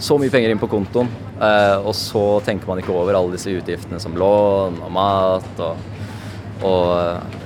[0.00, 1.10] Så mye penger inn på kontoen.
[1.36, 5.76] Eh, og så tenker man ikke over alle disse utgiftene som lån og mat og,
[6.64, 6.96] og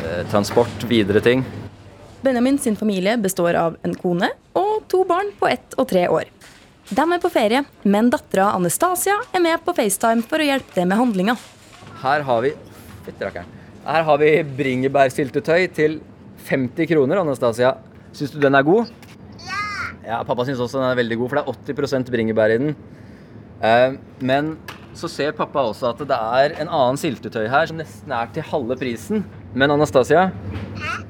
[0.06, 1.42] eh, transport, videre ting.
[2.24, 6.30] Benjamin sin familie består av en kone og to barn på ett og tre år.
[6.88, 10.88] De er på ferie, men dattera Anastasia er med på FaceTime for å hjelpe til
[10.88, 11.34] med handlinga.
[12.00, 12.54] Her har vi
[13.84, 16.00] Her har vi bringebærsyltetøy til
[16.48, 17.74] 50 kroner, Anastasia.
[18.12, 18.88] Syns du den er god?
[19.44, 19.60] Ja!
[20.06, 22.76] Ja, Pappa syns også den er veldig god, for det er 80% bringebær i den.
[23.60, 24.56] Eh, men
[24.96, 28.46] så ser pappa også at det er en annen syltetøy her som nesten er til
[28.48, 29.24] halve prisen.
[29.54, 30.30] Men Anastasia,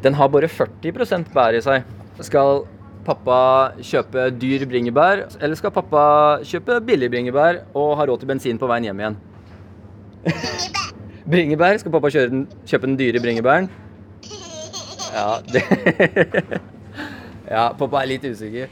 [0.05, 1.85] den har bare 40% bær i seg.
[2.21, 2.65] Skal
[3.05, 3.39] pappa
[3.85, 6.05] kjøpe dyr bringebær, eller skal pappa
[6.45, 9.19] kjøpe billig bringebær og ha råd til bensin på veien hjem igjen?
[11.25, 11.79] Bringebær.
[11.81, 13.71] Skal pappa den, kjøpe den dyre bringebæren?
[15.15, 15.63] Ja, det
[17.55, 18.69] Ja, pappa er litt usikker.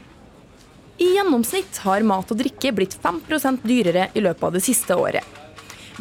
[1.01, 5.25] I gjennomsnitt har mat og drikke blitt 5% dyrere i løpet av det siste året.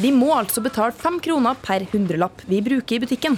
[0.00, 3.36] Vi må altså betale 5 kroner per hundrelapp vi bruker i butikken.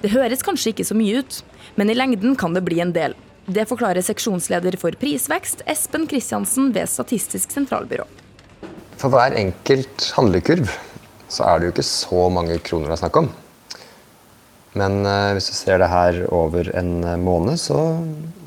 [0.00, 1.40] Det høres kanskje ikke så mye ut,
[1.76, 3.16] men i lengden kan det bli en del.
[3.50, 8.06] Det forklarer seksjonsleder for prisvekst, Espen Kristiansen ved Statistisk sentralbyrå.
[9.00, 10.70] For hver enkelt handlekurv
[11.30, 13.30] så er det jo ikke så mange kroner det er snakk om.
[14.80, 17.78] Men uh, hvis du ser det her over en måned, så,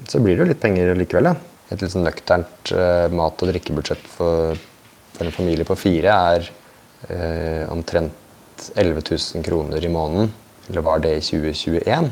[0.07, 1.31] så blir det jo litt penger likevel.
[1.33, 1.35] Ja
[1.73, 4.59] et litt sånn nøkternt uh, mat- og drikkebudsjett for,
[5.13, 6.49] for, en familie på fire er
[7.09, 10.31] eh, omtrent 11 000 kroner i måneden.
[10.69, 12.11] Eller var det i 2021?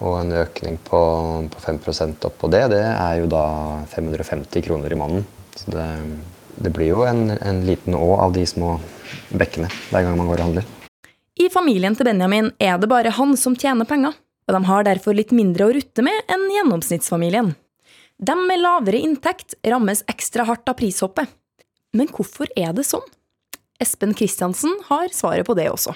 [0.00, 1.00] Og en økning på,
[1.52, 3.44] på 5% oppå det, det er jo da
[3.92, 5.26] 550 kroner i måneden.
[5.56, 5.88] Så det,
[6.56, 8.78] det blir jo en, en liten å av de små
[9.36, 10.70] bekkene hver gang man går og handler.
[11.40, 14.16] I familien til Benjamin er det bare han som tjener penger,
[14.48, 17.54] og de har derfor litt mindre å rutte med enn gjennomsnittsfamilien.
[18.20, 21.28] De med lavere inntekt rammes ekstra hardt av prishoppet.
[21.96, 23.04] Men hvorfor er det sånn?
[23.80, 25.94] Espen Kristiansen har svaret på det også.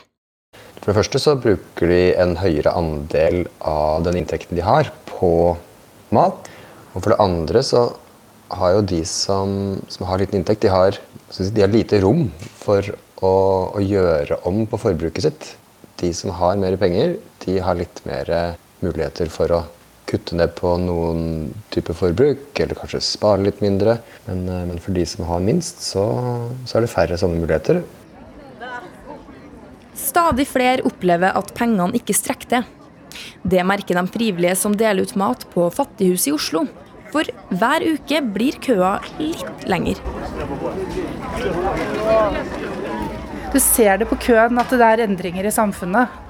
[0.84, 5.56] For det første så bruker de en høyere andel av den inntekten de har, på
[6.12, 6.50] mat.
[6.92, 7.86] Og for det andre så
[8.52, 10.98] har jo de som, som har liten inntekt, de har,
[11.32, 12.26] de har lite rom
[12.60, 12.84] for
[13.24, 13.32] å,
[13.72, 15.48] å, gjøre om på forbruket sitt.
[16.04, 17.16] De som har mer penger,
[17.46, 18.28] de har litt mer
[18.84, 19.64] muligheter for å
[20.04, 23.96] kutte ned på noen type forbruk, eller kanskje spare litt mindre.
[24.28, 26.04] Men, eh, men for de som har minst, så,
[26.68, 27.80] så, er det færre sånne muligheter.
[29.98, 32.66] Stadig flere opplever at pengene ikke strekker til.
[33.46, 36.64] Det merker de frivillige som deler ut mat på Fattighuset i Oslo.
[37.14, 40.00] For hver uke blir køa litt lenger.
[43.54, 46.20] Du ser det på køen at det er endringer i samfunnet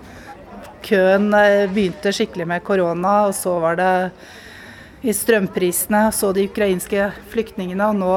[0.85, 3.92] køen eh, begynte skikkelig med korona, og så var det
[5.05, 8.12] i strømprisene, så de ukrainske flyktningene, og nå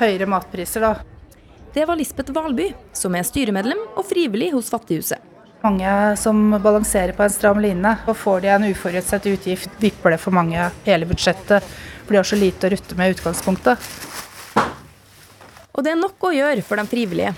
[0.00, 1.17] høyere matpriser, da.
[1.72, 5.20] Det var Lisbeth Valby, som er styremedlem og frivillig hos Fattighuset.
[5.60, 10.20] Mange som balanserer på en stram line, og får de en uforutsett utgift, vipper det
[10.22, 11.66] for mange hele budsjettet.
[12.06, 13.88] For de har så lite å rutte med i utgangspunktet.
[15.76, 17.34] Og det er nok å gjøre for de frivillige.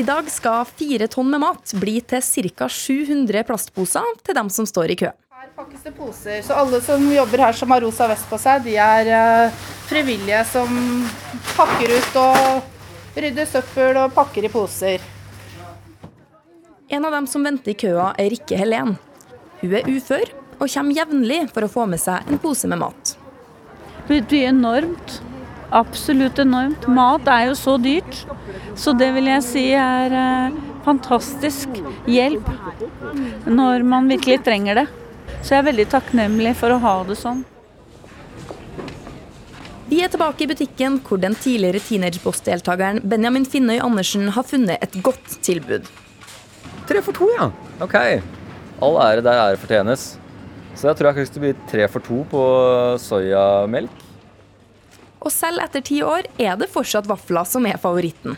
[0.00, 2.70] I dag skal fire tonn med mat bli til ca.
[2.72, 5.12] 700 plastposer til dem som står i kø.
[5.38, 8.64] Her pakkes det poser, så alle som jobber her som har rosa vest på seg,
[8.64, 10.72] de er uh, frivillige som
[11.58, 12.74] pakker ut og
[13.16, 15.04] rydder søppel og pakker i poser.
[16.88, 18.96] En av dem som venter i køa, er Rikke Helen.
[19.60, 23.14] Hun er ufør og kommer jevnlig for å få med seg en pose med mat.
[24.06, 25.18] Det betyr enormt.
[25.68, 26.86] Absolutt enormt.
[26.88, 28.22] Mat er jo så dyrt.
[28.78, 31.76] Så det vil jeg si er eh, fantastisk
[32.08, 32.48] hjelp
[33.44, 34.88] når man virkelig trenger det.
[35.42, 37.44] Så jeg er veldig takknemlig for å ha det sånn.
[39.88, 44.98] Vi er tilbake i butikken hvor den tidligere teenageboss-deltakeren Benjamin Finnøy Andersen har funnet et
[45.00, 45.86] godt tilbud.
[46.90, 47.46] Tre for to, ja.
[47.80, 47.96] Ok.
[48.84, 50.10] All ære der ære fortjenes.
[50.76, 52.42] Så jeg tror jeg kan bli tre for to på
[53.00, 54.04] soyamelk.
[55.24, 58.36] Og selv etter ti år er det fortsatt vafler som er favoritten.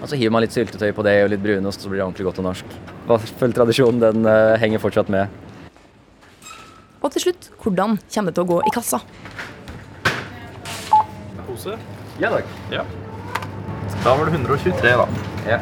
[0.00, 2.30] Og så hiver man litt syltetøy på det og litt brunost, så blir det ordentlig
[2.30, 2.76] godt og norsk.
[3.10, 5.28] Vaffeltradisjonen den uh, henger fortsatt med.
[7.04, 9.04] Og til slutt, hvordan kommer det til å gå i kassa?
[11.60, 11.76] Pose?
[12.20, 12.44] Ja takk.
[12.72, 12.86] Ja.
[14.00, 15.06] Da var det 123, da.
[15.48, 15.60] Ja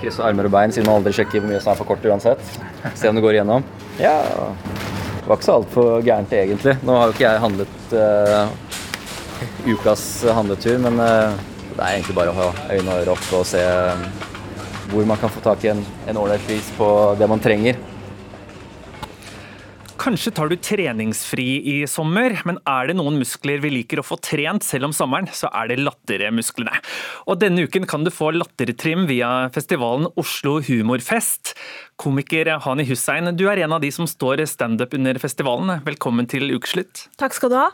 [0.00, 2.42] krysse armer og bein, siden man aldri sjekker hvor mye som er for kort uansett.
[2.96, 3.64] Se om det går igjennom.
[4.00, 6.76] Ja, det var ikke så altfor gærent egentlig.
[6.86, 8.46] Nå har jo ikke jeg handlet uh,
[9.66, 10.06] ukas
[10.38, 11.34] handletur, men uh,
[11.74, 14.06] det er egentlig bare å ha øynene og ører opp og se um,
[14.94, 15.84] hvor man kan få tak i en
[16.16, 16.88] ålreit pris på
[17.20, 17.82] det man trenger.
[20.06, 24.14] Kanskje tar du treningsfri i sommer, men er det noen muskler vi liker å få
[24.22, 26.78] trent selv om sommeren, så er det lattermusklene.
[27.26, 31.56] Og denne uken kan du få lattertrim via festivalen Oslo Humorfest.
[31.98, 35.80] Komiker Hani Hussein, du er en av de som står standup under festivalen.
[35.90, 37.08] Velkommen til ukeslutt.
[37.18, 37.66] Takk skal du ha.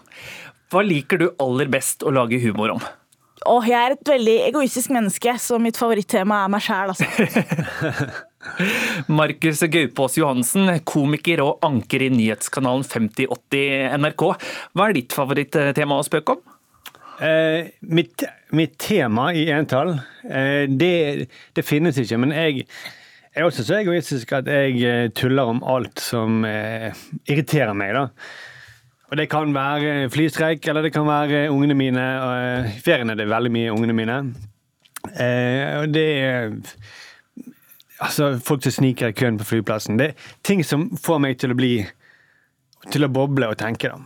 [0.72, 2.84] Hva liker du aller best å lage humor om?
[3.44, 8.22] Åh, jeg er et veldig egoistisk menneske, så mitt favorittema er meg sjæl, altså.
[9.07, 14.24] Markus Gaupås Johansen, komiker og anker i nyhetskanalen 5080 NRK.
[14.74, 16.42] Hva er ditt favorittema å spøke om?
[17.22, 19.94] Eh, mitt, mitt, tema i entall,
[20.26, 22.18] eh, det, det, finnes ikke.
[22.18, 22.64] Men jeg
[23.37, 26.90] er også så egoistisk at jeg eh, tuller om alt som eh,
[27.31, 27.94] irriterer meg.
[27.94, 28.09] da.
[29.12, 32.07] Og Det kan være flystreik, eller det kan være ungene mine.
[32.72, 34.18] I ferien er det veldig mye ungene mine.
[35.12, 36.52] Eh, og det er
[38.06, 40.00] altså, folk som sniker i køen på flyplassen.
[40.00, 41.74] Det er ting som får meg til å bli
[42.90, 44.00] til å boble og tenke, da.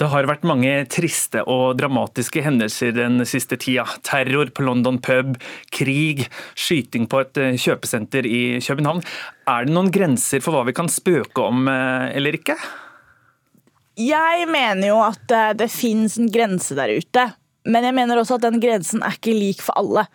[0.00, 3.84] Det har vært mange triste og dramatiske hendelser den siste tida.
[4.06, 5.34] Terror på London pub,
[5.74, 6.24] krig,
[6.56, 9.02] skyting på et eh, kjøpesenter i København.
[9.52, 12.56] Er det noen grenser for hva vi kan spøke om eh, eller ikke?
[14.00, 17.28] Jeg mener jo at eh, det fins en grense der ute.
[17.68, 20.06] Men jeg mener også at den grensen er ikke lik for alle.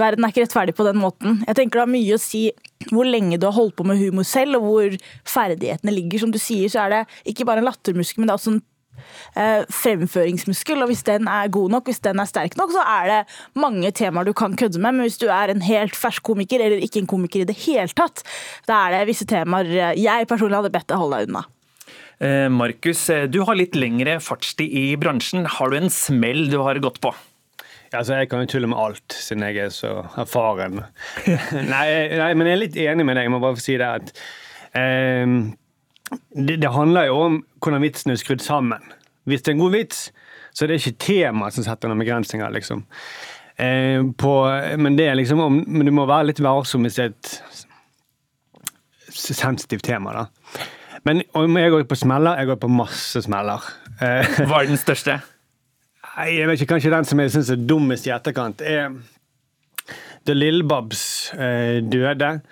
[0.00, 1.42] Verden er ikke rettferdig på den måten.
[1.46, 2.48] Jeg tenker Det har mye å si
[2.92, 4.96] hvor lenge du har holdt på med humor selv, og hvor
[5.28, 6.22] ferdighetene ligger.
[6.22, 8.62] Som du sier, så er det ikke bare en lattermuskel, men det er også en
[9.34, 10.80] eh, fremføringsmuskel.
[10.84, 13.20] Og hvis den er god nok, hvis den er sterk nok, så er det
[13.58, 14.94] mange temaer du kan kødde med.
[14.94, 17.90] Men hvis du er en helt fersk komiker, eller ikke en komiker i det hele
[17.98, 18.24] tatt,
[18.70, 21.46] da er det visse temaer jeg personlig hadde bedt deg holde deg unna.
[22.18, 25.46] Eh, Markus, eh, du har litt lengre fartstid i bransjen.
[25.46, 27.14] Har du en smell du har gått på?
[27.92, 30.82] Altså, Jeg kan jo tulle med alt, siden jeg er så erfaren.
[31.72, 33.28] nei, nei, men jeg er litt enig med deg.
[33.28, 34.12] Jeg må bare si det at
[34.76, 35.24] eh,
[36.36, 38.84] det, det, handler jo om hvordan vitsen er skrudd sammen.
[39.28, 40.08] Hvis det er en god vits,
[40.52, 42.52] så er det ikke temaet som setter noen begrensninger.
[42.52, 42.84] liksom.
[43.56, 44.34] Eh, på,
[44.78, 47.32] men, det er liksom om, men du må være litt varsom hvis det er et
[49.18, 50.12] sensitivt tema.
[50.12, 50.26] da.
[51.08, 53.64] Men om jeg går på smeller, jeg går på masse smeller.
[54.02, 55.18] Eh, Hva er den største?
[56.18, 58.90] Nei, jeg vet ikke, Kanskje den som jeg syns er dummest i etterkant, er
[60.26, 62.42] da Lillebabs eh, døde.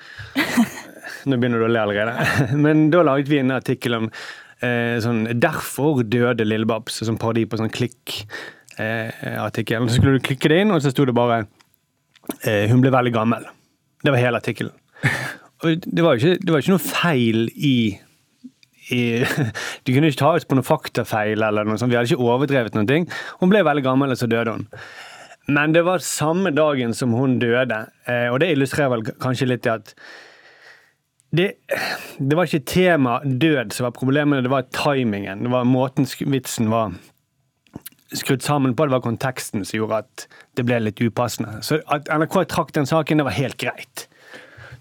[1.26, 2.14] Nå begynner du å le allerede.
[2.64, 7.58] Men da laget vi en artikkel om eh, sånn 'Derfor døde Lillebabs', som parodi på
[7.58, 9.82] sånn klikk-artikkel.
[9.82, 11.38] Eh, så skulle du klikke det inn, og så sto det bare
[12.46, 13.50] eh, 'Hun ble veldig gammel'.
[14.06, 14.74] Det var hele artikkelen.
[15.66, 17.98] Og det var, ikke, det var ikke noe feil i
[18.94, 19.24] i,
[19.84, 21.92] Du kunne ikke ta oss på noen faktafeil, eller noe sånt.
[21.92, 23.10] vi hadde ikke overdrevet noen ting.
[23.40, 24.68] Hun ble veldig gammel, og så døde hun.
[25.46, 29.66] Men det var samme dagen som hun døde, eh, og det illustrerer vel kanskje litt
[29.68, 29.92] i at
[31.36, 31.52] det,
[32.18, 35.44] det, var ikke tema død som var problemet, det var timingen.
[35.44, 36.94] Det var måten vitsen var
[38.14, 40.26] skrudd sammen på, det var konteksten som gjorde at
[40.56, 41.60] det ble litt upassende.
[41.66, 44.06] Så at NRK trakk den saken, det var helt greit.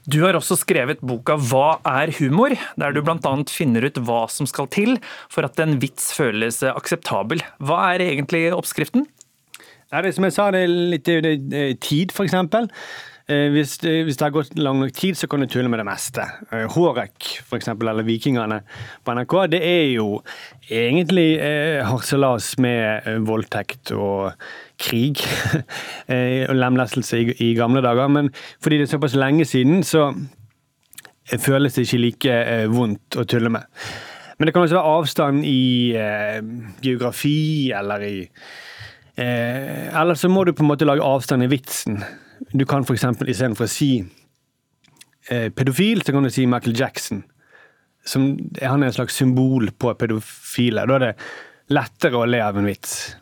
[0.05, 3.17] Du har også skrevet boka Hva er humor?, der du bl.a.
[3.49, 4.99] finner ut hva som skal til
[5.33, 7.41] for at en vits føles akseptabel.
[7.65, 9.07] Hva er egentlig oppskriften?
[9.95, 12.33] Det som jeg sa, det er litt det er tid, f.eks.
[13.25, 15.79] Eh, hvis, det- hvis det har gått lang nok tid, så kan du tulle med
[15.81, 16.21] det meste.
[16.53, 17.15] Eh, Hårek,
[17.57, 18.59] eksempel, eller Vikingene
[19.05, 20.19] på NRK, det er jo
[20.69, 24.33] egentlig eh, harselas med eh, voldtekt og
[24.81, 25.23] krig.
[26.11, 28.11] eh, og lemlestelse i, i gamle dager.
[28.11, 28.31] Men
[28.63, 30.11] fordi det er såpass lenge siden, så
[31.25, 33.65] føles det ikke like eh, vondt å tulle med.
[34.35, 36.39] Men det kan også være avstand i eh,
[36.83, 38.15] geografi eller i
[39.15, 42.01] Eh, eller så må du på en måte lage avstand i vitsen.
[42.51, 43.05] Du kan f.eks.
[43.23, 43.89] istedenfor å si
[45.31, 47.23] eh, pedofil, så kan du si Michael Jackson.
[48.05, 50.83] Som, han er en slags symbol på pedofile.
[50.85, 51.13] Da er det
[51.73, 53.15] lettere å le av en vits.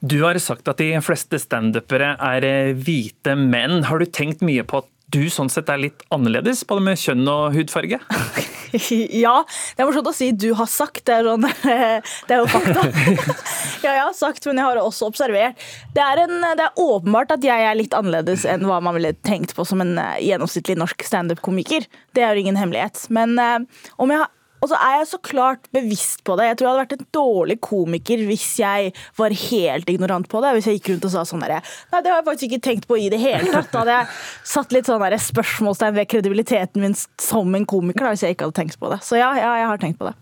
[0.00, 3.82] Du har sagt at de fleste standupere er eh, hvite menn.
[3.88, 7.26] Har du tenkt mye på at du sånn sett er litt annerledes, både med kjønn
[7.32, 8.00] og hudfarge?
[8.68, 11.00] Ja, det er morsomt å si 'du har sagt'.
[11.08, 11.46] Det er, sånn,
[12.28, 12.82] det er jo fakta.
[13.84, 15.56] ja, jeg har sagt, men jeg har også observert.
[15.96, 19.14] Det er, en, det er åpenbart at jeg er litt annerledes enn hva man ville
[19.24, 21.88] tenkt på som en eh, gjennomsnittlig norsk standup-komiker.
[22.12, 23.06] Det er jo ingen hemmelighet.
[23.08, 26.48] Men eh, om jeg har og så er jeg så klart bevisst på det.
[26.50, 30.54] Jeg tror jeg hadde vært en dårlig komiker hvis jeg var helt ignorant på det.
[30.56, 31.60] Hvis jeg gikk rundt og sa sånn derre
[31.92, 33.70] Nei, det har jeg faktisk ikke tenkt på i det hele tatt.
[33.72, 34.12] Da hadde jeg
[34.54, 38.60] satt litt sånn spørsmålstegn ved kredibiliteten min som en komiker da, hvis jeg ikke hadde
[38.60, 39.02] tenkt på det.
[39.06, 40.16] Så ja, ja jeg har tenkt på det.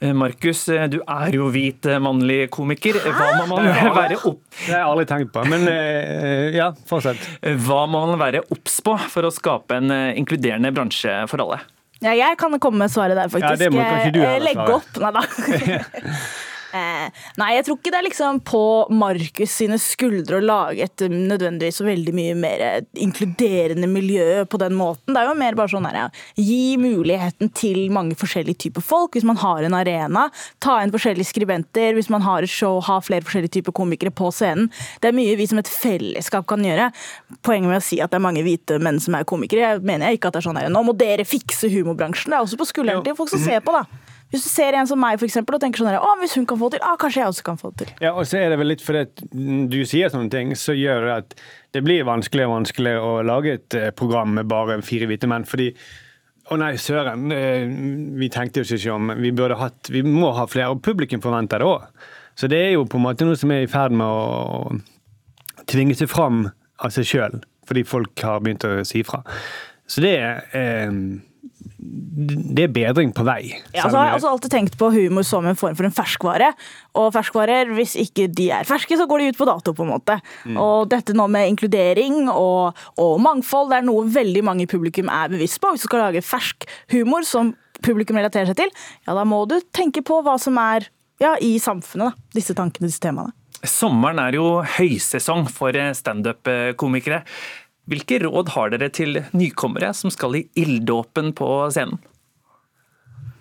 [0.00, 3.00] Eh, Markus, eh, du er jo hvit eh, mannlig komiker.
[3.02, 3.66] Hva må man
[3.96, 4.44] være opp...
[4.60, 5.66] Det har jeg aldri tenkt på, men
[6.54, 7.24] ja, fortsett.
[7.66, 11.62] Hva må man være obs på for å skape en inkluderende bransje for alle?
[12.04, 13.48] Ja, jeg kan komme med svaret der, faktisk.
[13.48, 15.00] Ja, det må kanskje du Legge opp.
[15.02, 15.22] Nei da.
[16.68, 18.62] Eh, nei, jeg tror ikke det er liksom på
[18.92, 24.44] Markus sine skuldre å lage et um, nødvendigvis så veldig mye mer eh, inkluderende miljø
[24.50, 25.14] på den måten.
[25.14, 29.16] Det er jo mer bare sånn her, ja, gi muligheten til mange forskjellige typer folk.
[29.16, 30.26] Hvis man har en arena,
[30.64, 31.96] ta inn forskjellige skribenter.
[31.96, 34.68] Hvis man har et show, ha flere forskjellige typer komikere på scenen.
[35.00, 36.90] Det er mye vi som et fellesskap kan gjøre.
[37.46, 40.10] Poenget med å si at det er mange hvite menn som er komikere, jeg mener
[40.10, 42.34] jeg ikke at det er sånn her, nå må dere fikse humorbransjen.
[42.34, 44.07] Det er også på skulderen til folk som ser på, da.
[44.28, 46.44] Hvis du ser en som meg for eksempel, og tenker sånn her, å, hvis hun
[46.48, 47.92] kan få det til, ah, kanskje jeg også kan få det til.
[48.04, 49.22] Ja, og så er det vel litt fordi at
[49.72, 51.38] du sier sånne ting, så gjør det at
[51.72, 55.46] det blir vanskeligere og vanskeligere å lage et eh, program med bare fire hvite menn.
[55.48, 55.70] fordi
[56.48, 57.26] å nei, søren.
[57.32, 57.64] eh,
[58.20, 61.60] Vi tenkte jo ikke om Vi burde hatt Vi må ha flere, og publikum forventer
[61.60, 61.88] det òg.
[62.38, 64.76] Så det er jo på en måte noe som er i ferd med å
[65.68, 66.46] tvinge seg fram
[66.78, 69.22] av seg sjøl, fordi folk har begynt å si fra.
[69.88, 70.92] Så det er eh,
[71.78, 73.52] Det er bedring på vei.
[73.70, 76.48] Ja, altså, jeg har også alltid tenkt på humor som en form for en ferskvare.
[76.98, 79.92] Og ferskvarer, hvis ikke de er ferske, så går de ut på dato, på en
[79.92, 80.18] måte.
[80.42, 80.58] Mm.
[80.58, 85.10] Og dette nå med inkludering og, og mangfold, det er noe veldig mange i publikum
[85.12, 85.70] er bevisst på.
[85.70, 87.54] Hvis du skal lage fersk humor som
[87.86, 88.74] publikum relaterer seg til,
[89.06, 90.90] ja, da må du tenke på hva som er
[91.22, 92.30] ja, i samfunnet, da.
[92.34, 93.34] Disse tankene, disse temaene.
[93.66, 97.24] Sommeren er jo høysesong for standup-komikere.
[97.88, 102.00] Hvilke råd har dere til nykommere som skal i ilddåpen på scenen?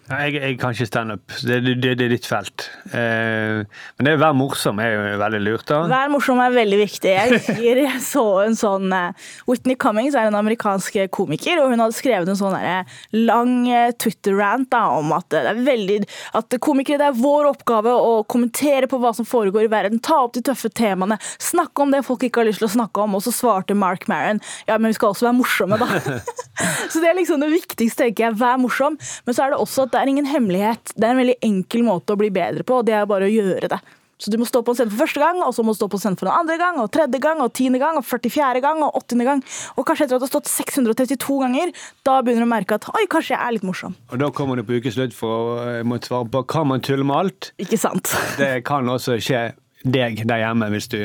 [0.08, 1.34] Jeg, jeg kan ikke standup.
[1.44, 2.70] Det, det, det er ditt felt.
[2.96, 3.64] Eh,
[3.98, 5.66] men det å være morsom er jo veldig lurt.
[5.68, 5.82] da.
[5.92, 7.12] Vær morsom er veldig viktig.
[7.12, 11.84] Jeg husker jeg så en sånn eh, Whitney Cummings er en amerikansk komiker, og hun
[11.84, 12.88] hadde skrevet en sånn der
[13.18, 15.98] lang eh, Twitter-rant om at det er veldig
[16.40, 20.22] at komikere det er vår oppgave å kommentere på hva som foregår i verden, ta
[20.24, 23.18] opp de tøffe temaene, snakke om det folk ikke har lyst til å snakke om.
[23.18, 26.18] Og så svarte Mark Maron ja, men vi skal også være morsomme, da.
[26.92, 28.38] så det er liksom det viktigste, tenker jeg.
[28.40, 28.98] Vær morsom.
[29.28, 30.94] Men så er det også at det er ingen hemmelighet.
[30.94, 33.34] Det er en veldig enkel måte å bli bedre på, og det er bare å
[33.34, 33.80] gjøre det.
[34.18, 35.88] Så du må stå på en scene for første gang, og så må du stå
[35.94, 38.62] på en scene for en andre gang, og tredje gang, og tiende gang, og 44.
[38.66, 39.26] gang, og 80.
[39.28, 39.44] gang.
[39.78, 41.74] Og kanskje etter at du har stått 632 ganger,
[42.08, 43.94] da begynner du å merke at oi, kanskje jeg er litt morsom.
[44.10, 47.06] Og da kommer du på ukeslutt for å eh, måtte svare på kan man tulle
[47.06, 47.52] med alt.
[47.62, 48.14] Ikke sant?
[48.42, 49.52] Det kan også skje
[49.86, 51.00] deg der hjemme hvis du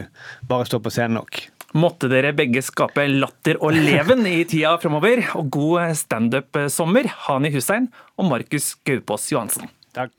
[0.49, 1.43] bare står på scenen nok.
[1.73, 5.25] Måtte dere begge skape latter og leven i tida framover.
[5.41, 9.71] Og god standup-sommer, Hani Hussein og Markus Gaupås Johansen.
[9.97, 10.13] Takk.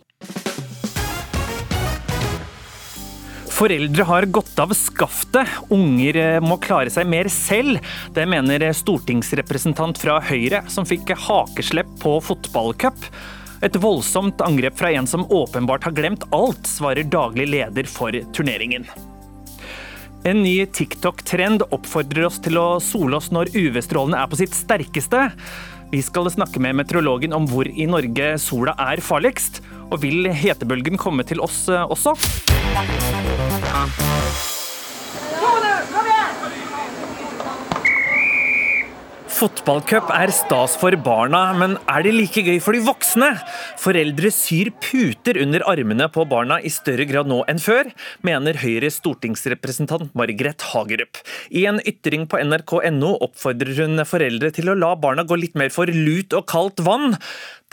[3.54, 5.48] Foreldre har gått av skaftet.
[5.70, 7.78] Unger eh, må klare seg mer selv.
[8.16, 13.06] Det mener stortingsrepresentant fra Høyre, som fikk hakeslepp på fotballcup.
[13.64, 18.90] Et voldsomt angrep fra en som åpenbart har glemt alt, svarer daglig leder for turneringen.
[20.24, 25.26] En ny TikTok-trend oppfordrer oss til å sole oss når UV-strålene er på sitt sterkeste.
[25.92, 29.60] Vi skal snakke med meteorologen om hvor i Norge sola er farligst.
[29.92, 32.16] Og vil hetebølgen komme til oss eh, også?
[39.44, 43.28] Fotballcup er stas for barna, men er det like gøy for de voksne?
[43.82, 47.90] Foreldre syr puter under armene på barna i større grad nå enn før,
[48.24, 51.20] mener Høyres stortingsrepresentant Margret Hagerup.
[51.52, 55.76] I en ytring på nrk.no oppfordrer hun foreldre til å la barna gå litt mer
[55.76, 57.20] for lut og kaldt vann.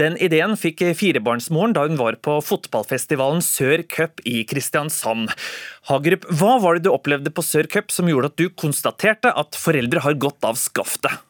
[0.03, 5.31] Den ideen fikk firebarnsmoren da hun var på fotballfestivalen Sør Cup i Kristiansand.
[5.87, 9.55] Hagerup, hva var det du opplevde på Sør Cup som gjorde at du konstaterte at
[9.68, 11.30] foreldre har gått av skaftet?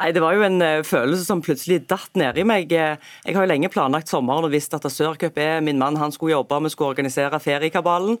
[0.00, 2.70] Nei, Det var jo en uh, følelse som plutselig datt ned i meg.
[2.72, 2.96] Eh,
[3.26, 5.98] jeg har jo lenge planlagt sommeren og visst at Sørcup er min mann.
[6.00, 8.16] Han skulle jobbe, vi skulle organisere feriekabalen.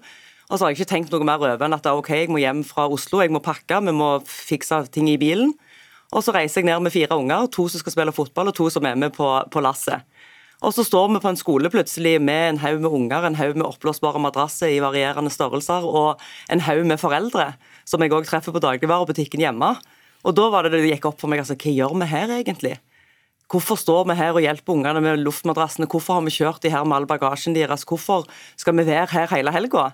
[0.50, 2.60] Og så har jeg ikke tenkt noe mer over enn at ok, jeg må hjem
[2.68, 5.54] fra Oslo, jeg må pakke, vi må fikse ting i bilen.
[6.12, 8.66] Og så reiser jeg ned med fire unger, to som skal spille fotball og to
[8.74, 10.04] som er med på, på lasset.
[10.60, 13.56] Og så står vi på en skole plutselig med en haug med unger, en haug
[13.56, 16.20] med oppblåsbare madrasser i varierende størrelser og
[16.52, 17.54] en haug med foreldre,
[17.88, 19.72] som jeg òg treffer på dagligvarebutikken hjemme.
[20.26, 21.42] Og da var det det gikk opp for meg.
[21.42, 22.76] altså, Hva gjør vi her egentlig?
[23.50, 25.88] Hvorfor står vi her og hjelper ungene med luftmadrassene?
[25.90, 27.82] Hvorfor har vi kjørt de her med all bagasjen deres?
[27.88, 28.28] Hvorfor
[28.60, 29.88] skal vi være her hele helga?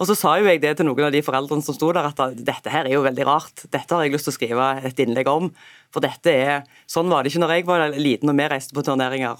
[0.00, 2.22] Og så sa jo jeg det til noen av de foreldrene som sto der, at
[2.34, 3.66] dette her er jo veldig rart.
[3.70, 5.52] Dette har jeg lyst til å skrive et innlegg om.
[5.94, 8.82] For dette er Sånn var det ikke når jeg var liten og vi reiste på
[8.86, 9.38] turneringer.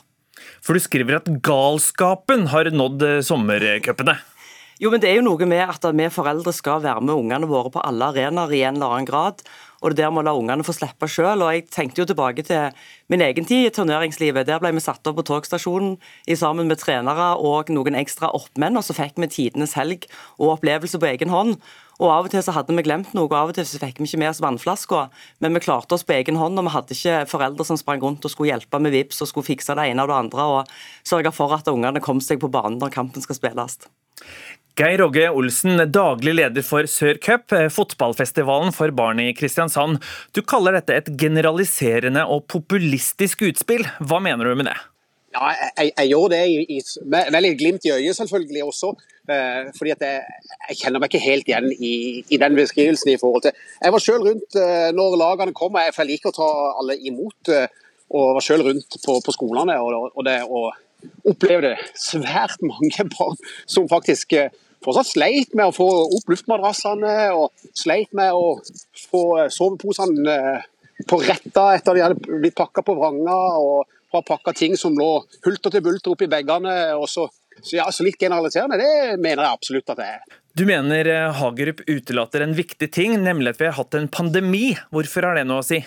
[0.63, 4.19] For du skriver at galskapen har nådd sommercupene?
[4.83, 7.71] Jo, men det er jo noe med at vi foreldre skal være med ungene våre
[7.73, 9.43] på alle arenaer i en eller annen grad
[9.85, 11.05] og det der med å la ungene få slippe.
[11.05, 12.73] Og jeg tenkte jo tilbake til
[13.13, 14.49] min egen tid i turneringslivet.
[14.49, 15.99] Der ble vi satt opp på togstasjonen
[16.41, 20.09] sammen med trenere og noen ekstra oppmenn, og så fikk vi tidenes helg
[20.39, 21.59] og opplevelse på egen hånd.
[22.01, 24.01] Og Av og til så hadde vi glemt noe, og av og til så fikk
[24.01, 25.05] vi ikke med oss vannflaska.
[25.45, 28.25] Men vi klarte oss på egen hånd, og vi hadde ikke foreldre som sprang rundt
[28.25, 31.35] og skulle hjelpe med vips og skulle fikse det ene og det andre, og sørge
[31.37, 33.79] for at ungene kom seg på banen når kampen skal spilles.
[34.75, 40.01] Geir Åge Olsen, daglig leder for Sør Cup, eh, fotballfestivalen for barn i Kristiansand.
[40.35, 43.87] Du kaller dette et generaliserende og populistisk utspill.
[44.03, 44.75] Hva mener du med det?
[45.35, 48.91] Ja, jeg, jeg gjør det i, i, med, med, litt glimt i øyet selvfølgelig også.
[49.31, 51.95] Eh, fordi jeg, jeg, kjenner meg ikke helt igjen i,
[52.27, 53.15] i, den beskrivelsen.
[53.15, 53.55] i forhold til.
[53.79, 56.51] Jeg var selv rundt eh, når lagene kom, jeg, jeg liker å ta
[56.83, 57.55] alle imot.
[57.55, 57.71] Eh,
[58.15, 60.75] og var selv rundt på, på skolene og, og, det, og
[61.31, 63.39] opplevde svært mange barn
[63.71, 64.51] som faktisk eh,
[64.85, 68.59] fortsatt sleit med å få opp luftmadrassene og sleit med å
[69.09, 70.71] få eh, soveposene eh,
[71.09, 75.25] på retta etter de hadde blitt pakka på vranga og har pakka ting som lå
[75.45, 76.95] hulter til bulter oppi bagene.
[77.11, 77.27] Så,
[77.59, 80.41] så, ja, så litt generaliserende, det mener jeg absolutt at det er.
[80.55, 84.69] Du mener eh, Hagerup utelater en viktig ting, nemlig at vi har hatt en pandemi.
[84.95, 85.81] Hvorfor har det noe å si?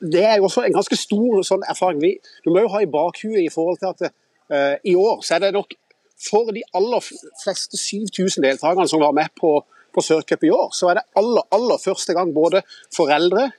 [0.00, 2.20] Det er jo også en ganske stor sånn erfaring.
[2.44, 4.12] du må jo ha i bakhuet i forhold til at
[4.52, 5.74] uh, i år så er det nok
[6.20, 7.04] for de aller
[7.42, 9.54] fleste 7000 deltakerne som var med på,
[9.94, 12.62] på Sørcup i år, så er det aller, aller første gang både
[12.96, 13.50] foreldre,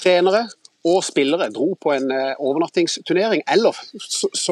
[0.00, 0.46] trenere
[0.88, 3.76] og spillere dro på en uh, overnattingsturnering, eller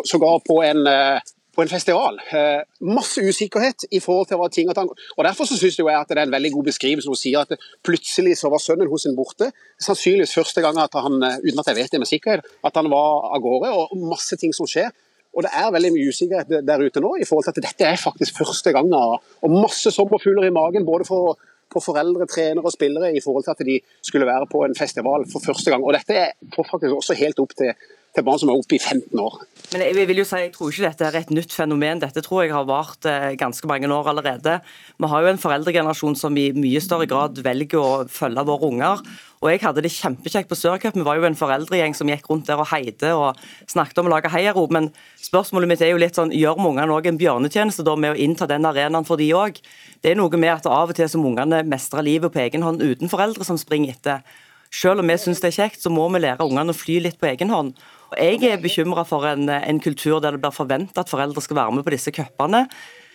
[0.04, 1.20] sågar på en uh,
[1.58, 2.20] på en festival.
[2.30, 4.92] Eh, masse usikkerhet i forhold til hva ting og tang.
[5.16, 7.10] Og Derfor så synes jeg at det er en veldig god beskrivelse.
[7.10, 9.48] Hun sier at plutselig så var sønnen hos sin borte.
[9.82, 13.26] Sannsynligvis første gang at han, uten at jeg vet det med sikkerhet, at han var
[13.34, 13.72] av gårde.
[13.74, 14.94] Og masse ting som skjer.
[15.36, 18.00] Og det er veldig mye usikkerhet der ute nå i forhold til at dette er
[18.00, 18.90] faktisk første gang.
[18.94, 21.36] Og masse sommerfugler i magen både for,
[21.72, 25.28] for foreldre, trenere og spillere i forhold til at de skulle være på en festival
[25.30, 25.84] for første gang.
[25.84, 27.74] Og dette får faktisk også helt opp til
[28.16, 29.38] til barn som er oppe i 15 år.
[29.68, 32.00] Men jeg vil jo si, jeg tror ikke dette er et nytt fenomen.
[32.00, 34.54] Dette tror jeg har vart eh, ganske mange år allerede.
[34.96, 39.02] Vi har jo en foreldregenerasjon som i mye større grad velger å følge våre unger.
[39.42, 40.96] Og jeg hadde det kjempekjekt på Sørcup.
[40.96, 44.14] Vi var jo en foreldregjeng som gikk rundt der og heide og snakket om å
[44.16, 44.72] lage heiarop.
[44.74, 44.88] Men
[45.20, 48.18] spørsmålet mitt er jo litt sånn, gjør vi ungene òg en bjørnetjeneste da med å
[48.24, 49.60] innta den arenaen for de òg?
[50.00, 52.80] Det er noe med at av og til som ungene mestrer livet på egen hånd
[52.80, 54.24] uten foreldre som springer etter.
[54.72, 57.20] Selv om vi syns det er kjekt, så må vi lære ungene å fly litt
[57.20, 57.76] på egen hånd.
[58.16, 61.74] Jeg er bekymra for en, en, kultur der det blir forventa at foreldre skal være
[61.76, 62.64] med på disse cupene.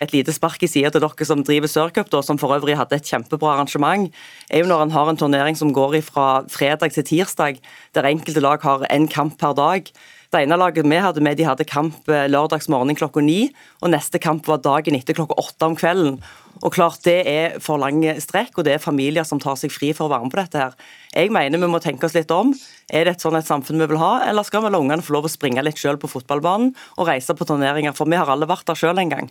[0.04, 3.08] Et lite spark i sida til dere som driver Sørcup, som for øvrig hadde et
[3.08, 4.12] kjempebra arrangement,
[4.52, 7.62] er jo når en har en turnering som går fra fredag til tirsdag,
[7.96, 9.90] der enkelte lag har én kamp per dag.
[10.34, 13.52] Det ene laget vi hadde med, de hadde kamp eh, lørdagsmorgen klokka ni,
[13.86, 16.18] og neste kamp var dagen etter klokka åtte om kvelden.
[16.66, 19.92] Og klart Det er for lang strekk, og det er familier som tar seg fri
[19.94, 20.58] for å være med på dette.
[20.58, 20.74] her.
[21.14, 22.50] Jeg mener vi må tenke oss litt om.
[22.90, 25.14] Er det et sånn et samfunn vi vil ha, eller skal vi la ungene få
[25.14, 27.94] lov å springe litt selv på fotballbanen og reise på turneringer?
[27.94, 29.30] For vi har alle vært der selv en gang.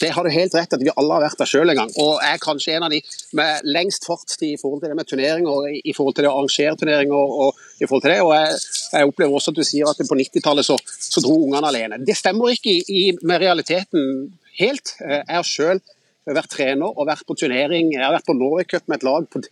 [0.00, 1.92] Det har du helt rett at vi alle har vært der selv en gang.
[2.02, 3.00] Og er kanskje en av de
[3.38, 6.76] med lengst fartstid i forhold til det med turneringer, i forhold til det å arrangere
[6.80, 7.34] turneringer.
[7.46, 8.20] Og, i forhold til det.
[8.24, 8.60] Og jeg,
[8.92, 12.00] jeg, opplever også at du sier at på 90-tallet så, så, dro ungene alene.
[12.06, 14.96] Det stemmer ikke i, med realiteten helt.
[15.02, 17.92] Jeg har selv vært trener og vært på turnering.
[17.94, 19.42] Jeg har vært på Norway Cup med et lag på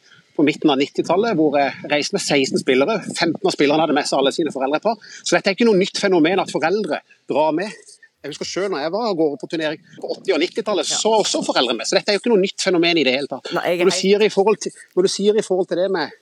[0.40, 2.98] på midten av 90-tallet, hvor jeg reiste med 16 spillere.
[3.12, 4.94] 15 av spillerne hadde med seg alle sine foreldre på.
[5.20, 7.74] Så dette er ikke noe nytt fenomen at foreldre drar med.
[8.20, 11.12] Jeg husker selv når jeg var av gårde på turnering på 80- og 90-tallet, så
[11.12, 11.88] var også foreldre med.
[11.88, 13.48] Så dette er jo ikke noe nytt fenomen i det hele tatt.
[13.56, 16.12] Nei, Når du sier i forhold til, når du sier i forhold til det med,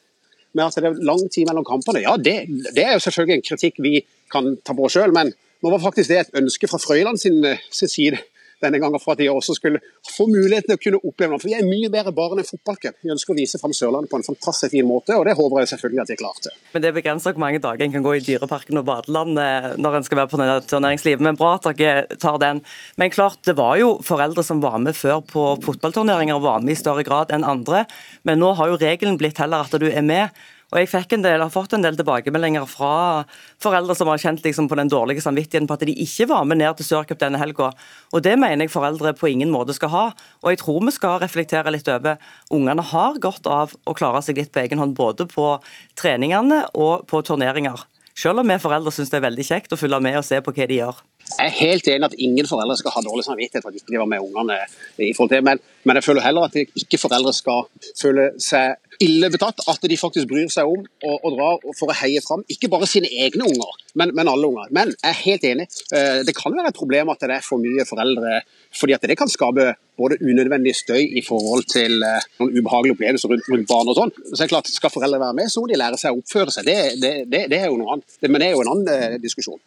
[0.55, 2.37] med at det er lang tid mellom kampene, ja det,
[2.77, 3.95] det er jo selvfølgelig en kritikk vi
[4.31, 7.43] kan ta på oss sjøl, men nå var faktisk det et ønske fra Frøyland sin,
[7.75, 8.23] sin side
[8.65, 11.43] denne gangen for at de også skulle få muligheten til å kunne oppleve noe.
[11.43, 12.99] For vi er mye bedre barn enn fotballcup.
[13.05, 15.73] Vi ønsker å vise fram Sørlandet på en fantastisk fin måte, og det håper jeg
[15.75, 16.59] selvfølgelig at de til.
[16.75, 19.71] Men det er begrenset hvor mange dager en kan gå i Dyreparken og badeland eh,
[19.79, 20.43] når en skal være på
[20.73, 21.25] turneringslivet.
[21.25, 22.63] Men bra at dere tar den.
[23.01, 26.81] Men klart, det var jo foreldre som var med før på fotballturneringer, var med i
[26.81, 27.87] større grad enn andre.
[28.29, 30.35] Men nå har jo regelen blitt heller at du er med.
[30.69, 33.25] Og jeg fikk en del, har fått en del tilbakemeldinger fra
[33.63, 36.61] foreldre som har kjent liksom på den dårlige samvittigheten på at de ikke var med
[36.61, 37.71] ned til Sørcup denne helga.
[38.13, 40.07] Og det mener jeg foreldre på ingen måte skal ha.
[40.45, 42.21] Og jeg tror vi skal reflektere litt over
[42.53, 45.55] Ungene har godt av å klare seg litt på egen hånd, både på
[45.97, 47.87] treningene og på turneringer.
[48.19, 50.53] Selv om vi foreldre syns det er veldig kjekt å følge med og se på
[50.53, 51.01] hva de gjør.
[51.29, 54.01] Jeg er helt enig at ingen foreldre skal ha dårlig samvittighet for at ikke de
[54.01, 54.59] var med ungene.
[54.99, 57.69] i forhold til, men, men jeg føler heller at ikke foreldre skal
[58.01, 59.63] føle seg ille betatt.
[59.71, 62.89] At de faktisk bryr seg om å, og dra for å heie fram ikke bare
[62.91, 64.73] sine egne unger, men, men, alle unger.
[64.75, 65.69] Men jeg er helt enig.
[65.95, 68.43] Eh, det kan være et problem at det er for mye foreldre,
[68.75, 73.35] fordi at det kan skape både unødvendig støy i forhold til eh, noen ubehagelige opplevelser
[73.35, 74.15] rundt, rundt barn og sånn.
[74.29, 76.55] Så det er klart, Skal foreldre være med, så må de lære seg å oppføre
[76.55, 76.69] seg.
[76.69, 78.21] Det, det, det, det er jo noe annet.
[78.29, 79.59] Men det er jo en annen eh, diskusjon.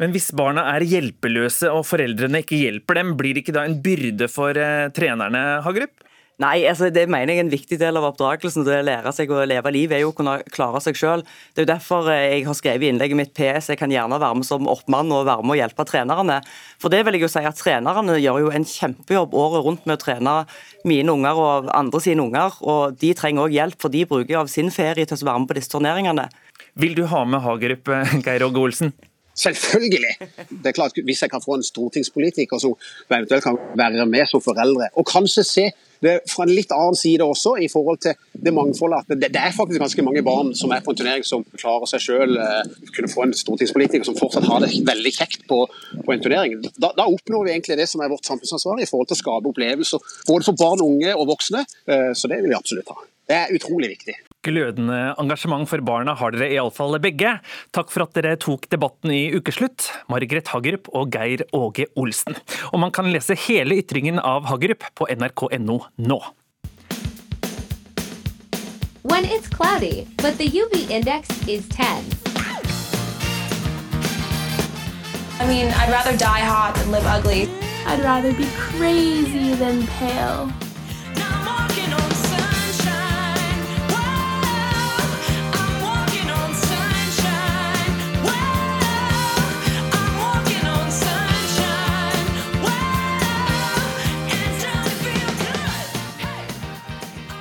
[0.00, 3.74] Men hvis barna er hjelpeløse og foreldrene ikke hjelper dem, blir det ikke da en
[3.84, 4.56] byrde for
[4.96, 5.92] trenerne, Hagerup?
[6.40, 8.64] Nei, altså det mener jeg er en viktig del av oppdragelsen.
[8.64, 11.28] Det å lære seg å leve livet er jo å kunne klare seg selv.
[11.52, 14.16] Det er jo derfor eh, jeg har skrevet i innlegget mitt PS jeg kan gjerne
[14.22, 16.38] være med som oppmann og være med og hjelpe trenerne.
[16.80, 19.98] For det vil jeg jo si at Trenerne gjør jo en kjempejobb året rundt med
[19.98, 20.36] å trene
[20.88, 22.56] mine unger og andre sine unger.
[22.64, 25.52] og De trenger òg hjelp, for de bruker av sin ferie til å være med
[25.52, 26.30] på disse turneringene.
[26.80, 28.96] Vil du ha med Hagerup, eh, Geir Åge Olsen?
[29.40, 30.14] Selvfølgelig!
[30.62, 32.74] Det er klart, Hvis jeg kan få en stortingspolitiker som
[33.10, 35.70] eventuelt kan være med som foreldre, og kanskje se
[36.00, 39.04] det fra en litt annen side også, i forhold til det mangfoldet.
[39.04, 41.90] at Det, det er faktisk ganske mange barn som er på en turnering som klarer
[41.92, 42.38] seg sjøl.
[42.40, 45.60] Eh, kunne få en stortingspolitiker som fortsatt har det veldig kjekt på,
[46.06, 46.56] på en turnering.
[46.72, 49.52] Da, da, oppnår vi egentlig det som er vårt samfunnsansvar i forhold til å skape
[49.52, 51.66] opplevelser både for barn, unge og voksne.
[51.86, 53.00] Eh, så det vil vi absolutt ha.
[53.30, 54.16] Det er utrolig viktig.
[54.40, 57.34] Glødende engasjement for barna har dere iallfall begge.
[57.76, 62.38] Takk for at dere tok debatten i ukeslutt, Margaret Hagerup og Geir Åge Olsen.
[62.72, 66.18] Og man kan lese hele ytringen av Hagerup på nrk.no nå.
[69.02, 72.00] When it's cloudy, but the UV index is 10.
[75.40, 77.48] I mean, I'd rather die hot than live ugly.
[77.84, 80.69] I'd rather be crazy than pale.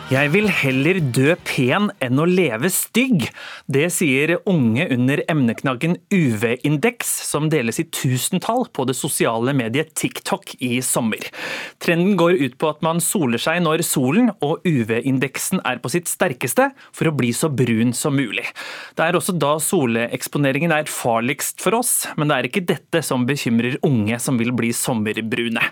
[0.09, 3.27] Jeg vil heller dø pen enn å leve stygg.
[3.69, 10.55] Det sier unge under emneknaggen UV-indeks, som deles i tusentall på det sosiale mediet TikTok
[10.65, 11.27] i sommer.
[11.77, 16.09] Trenden går ut på at man soler seg når solen og UV-indeksen er på sitt
[16.09, 18.47] sterkeste, for å bli så brun som mulig.
[18.97, 23.29] Det er også da soleksponeringen er farligst for oss, men det er ikke dette som
[23.29, 25.69] bekymrer unge som vil bli sommerbrune.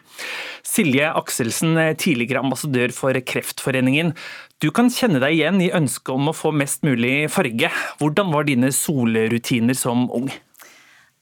[0.61, 4.13] Silje Akselsen, tidligere ambassadør for Kreftforeningen.
[4.57, 7.69] Du kan kjenne deg igjen i ønsket om å få mest mulig farge.
[7.99, 10.31] Hvordan var dine solrutiner som ung?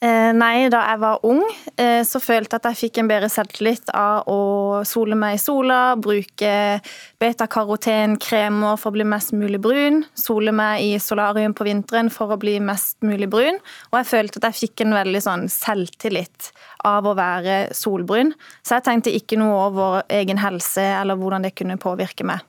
[0.06, 1.42] Eh, nei, da jeg var ung,
[1.76, 4.40] eh, så følte jeg at jeg fikk en bedre selvtillit av å
[4.88, 6.80] sole meg i sola, bruke
[7.20, 12.40] betakarotenkremer for å bli mest mulig brun, sole meg i solarium på vinteren for å
[12.40, 13.60] bli mest mulig brun.
[13.92, 16.54] Og jeg følte at jeg fikk en veldig sånn selvtillit
[16.88, 18.36] av å være solbrun.
[18.64, 22.44] Så jeg tenkte ikke noe over egen helse eller hvordan det kunne påvirke meg.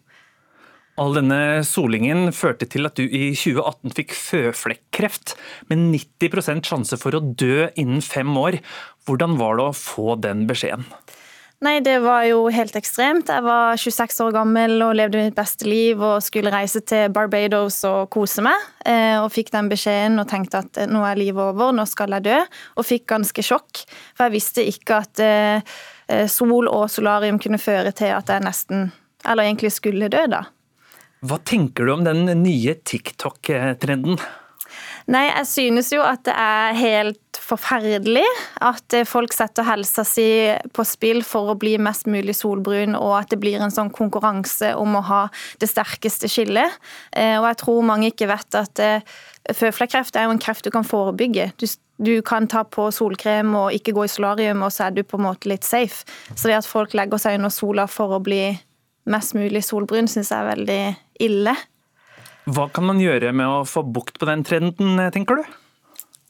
[0.96, 5.34] All denne solingen førte til at du i 2018 fikk føflekkreft,
[5.68, 8.62] med 90% sjanse for å dø innen fem år.
[9.04, 10.88] Hvordan var det å få den beskjeden?
[11.64, 13.28] Nei, det var jo helt ekstremt.
[13.32, 17.78] Jeg var 26 år gammel og levde mitt beste liv og skulle reise til Barbados
[17.88, 18.66] og kose meg.
[18.84, 22.28] Eh, og fikk den beskjeden og tenkte at nå er livet over, nå skal jeg
[22.28, 22.42] dø.
[22.76, 23.84] Og fikk ganske sjokk,
[24.16, 25.78] for jeg visste ikke at eh,
[26.32, 28.90] sol og solarium kunne føre til at jeg nesten,
[29.24, 30.46] eller egentlig skulle dø, da.
[31.26, 34.20] Hva tenker du om den nye TikTok-trenden?
[35.06, 38.24] Nei, jeg synes jo at det er helt forferdelig
[38.64, 40.26] at eh, folk setter helsa si
[40.74, 44.72] på spill for å bli mest mulig solbrun, og at det blir en sånn konkurranse
[44.74, 45.22] om å ha
[45.62, 46.74] det sterkeste skillet.
[47.14, 48.82] Eh, og jeg tror mange ikke vet at
[49.54, 51.52] føflekkreft er jo en kreft du kan forebygge.
[51.62, 51.68] Du,
[52.02, 55.20] du kan ta på solkrem og ikke gå i solarium, og så er du på
[55.20, 56.02] en måte litt safe.
[56.34, 58.56] Så det at folk legger seg under sola for å bli
[59.10, 60.80] mest mulig solbrun, syns jeg er veldig
[61.26, 61.54] ille.
[62.46, 65.54] Hva kan man gjøre med å få bukt på den trenden, tenker du?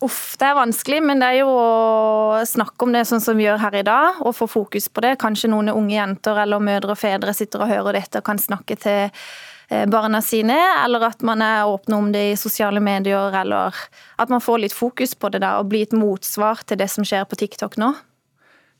[0.04, 3.46] Uff, det er vanskelig, men det er jo å snakke om det sånn som vi
[3.46, 5.14] gjør her i dag, og få fokus på det.
[5.22, 8.76] Kanskje noen unge jenter eller mødre og fedre sitter og hører dette og kan snakke
[8.80, 13.76] til eh, barna sine, eller at man er åpne om det i sosiale medier, eller
[14.20, 17.04] at man får litt fokus på det da, og blir et motsvar til det som
[17.04, 17.94] skjer på TikTok nå.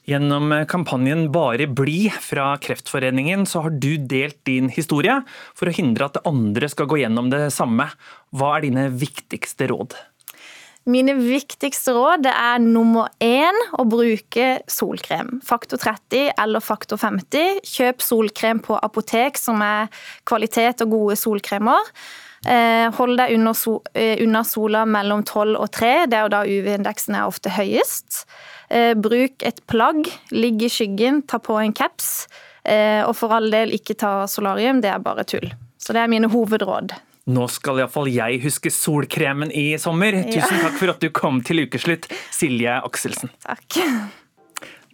[0.06, 5.16] Gjennom kampanjen Bare bli fra Kreftforeningen så har du delt din historie
[5.50, 7.88] for å hindre at andre skal gå gjennom det samme.
[8.30, 9.96] Hva er dine viktigste råd?
[10.86, 15.40] Mine viktigste råd er nummer én å bruke solkrem.
[15.42, 17.58] Faktor 30 eller faktor 50.
[17.66, 19.90] Kjøp solkrem på apotek som er
[20.22, 21.90] kvalitet og gode solkremer.
[22.46, 27.16] Eh, hold deg eh, unna sola mellom 12 og 3, det er jo da UV-indeksen
[27.18, 28.22] er ofte høyest.
[28.70, 32.28] Eh, bruk et plagg, ligg i skyggen, ta på en caps.
[32.62, 35.48] Eh, og for all del, ikke ta solarium, det er bare tull.
[35.78, 36.94] Så det er mine hovedråd.
[37.26, 40.14] Nå skal iallfall jeg huske solkremen i sommer.
[40.30, 43.34] Tusen takk for at du kom til ukeslutt, Silje Akselsen.
[43.42, 43.80] Takk.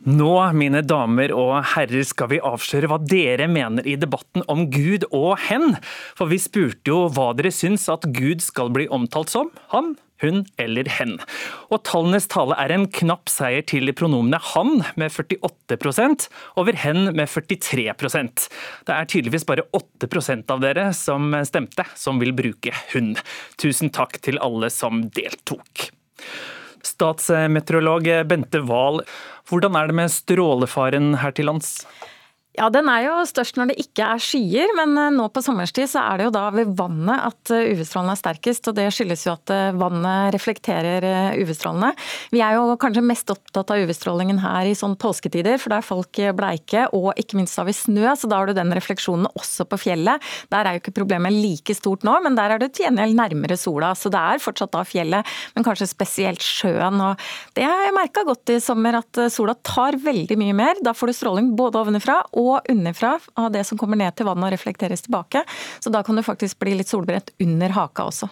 [0.02, 5.04] Nå, mine damer og herrer, skal vi avsløre hva dere mener i debatten om Gud
[5.14, 5.76] og hen.
[6.18, 9.52] For vi spurte jo hva dere syns at Gud skal bli omtalt som.
[9.70, 9.92] Han,
[10.24, 11.14] hun eller hen.
[11.70, 16.26] Og tallenes tale er en knapp seier til pronomene han med 48%
[16.58, 18.48] over hen med 43%
[18.88, 23.14] Det er tydeligvis bare 8% av dere som stemte, som vil bruke hun.
[23.54, 25.92] Tusen takk til alle som deltok.
[26.86, 29.02] Statsmeteorolog Bente Wahl,
[29.48, 31.74] hvordan er det med strålefaren her til lands?
[32.52, 35.88] Ja, Den er jo størst når det ikke er skyer, men eh, nå på sommerstid
[35.88, 38.66] så er det jo da ved vannet at eh, UV-strålene er sterkest.
[38.68, 41.06] og Det skyldes jo at eh, vannet reflekterer
[41.40, 41.94] UV-strålene.
[42.34, 45.86] Vi er jo kanskje mest opptatt av UV-strålingen her i sånn påsketider, for da er
[45.86, 49.64] folk bleike, og ikke minst har vi snø, så da har du den refleksjonen også
[49.72, 50.28] på fjellet.
[50.52, 53.56] Der er jo ikke problemet like stort nå, men der er det til gjengjeld nærmere
[53.56, 53.94] sola.
[53.96, 57.00] Så det er fortsatt da fjellet, men kanskje spesielt sjøen.
[57.00, 60.84] og Det har jeg merka godt i sommer, at sola tar veldig mye mer.
[60.84, 64.28] Da får du stråling både ovenfra og og underfra av det som kommer ned til
[64.28, 65.44] vannet og reflekteres tilbake.
[65.80, 68.30] Så da kan du faktisk bli litt solbrent under haka også.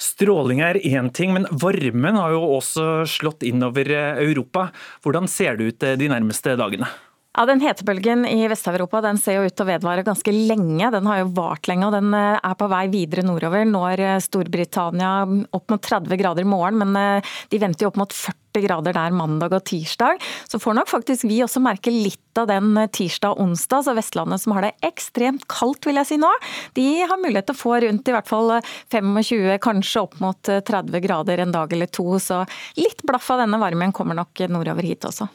[0.00, 3.88] Stråling er én ting, men varmen har jo også slått innover
[4.20, 4.68] Europa.
[5.04, 6.90] Hvordan ser det ut de nærmeste dagene?
[7.34, 10.86] Ja, Den hetebølgen i Vest-Europa den ser jo ut til å vedvare ganske lenge.
[10.94, 13.64] Den har jo vart lenge og den eh, er på vei videre nordover.
[13.66, 17.98] Når eh, Storbritannia opp mot 30 grader i morgen, men eh, de venter jo opp
[17.98, 20.22] mot 40 grader der mandag og tirsdag.
[20.46, 23.82] Så får nok faktisk vi også merke litt av den tirsdag og onsdag.
[23.88, 26.30] Så Vestlandet som har det ekstremt kaldt, vil jeg si nå,
[26.78, 28.60] de har mulighet til å få rundt i hvert fall
[28.94, 32.12] 25, kanskje opp mot 30 grader en dag eller to.
[32.22, 32.44] Så
[32.78, 35.26] litt blaff av denne varmen kommer nok nordover hit også.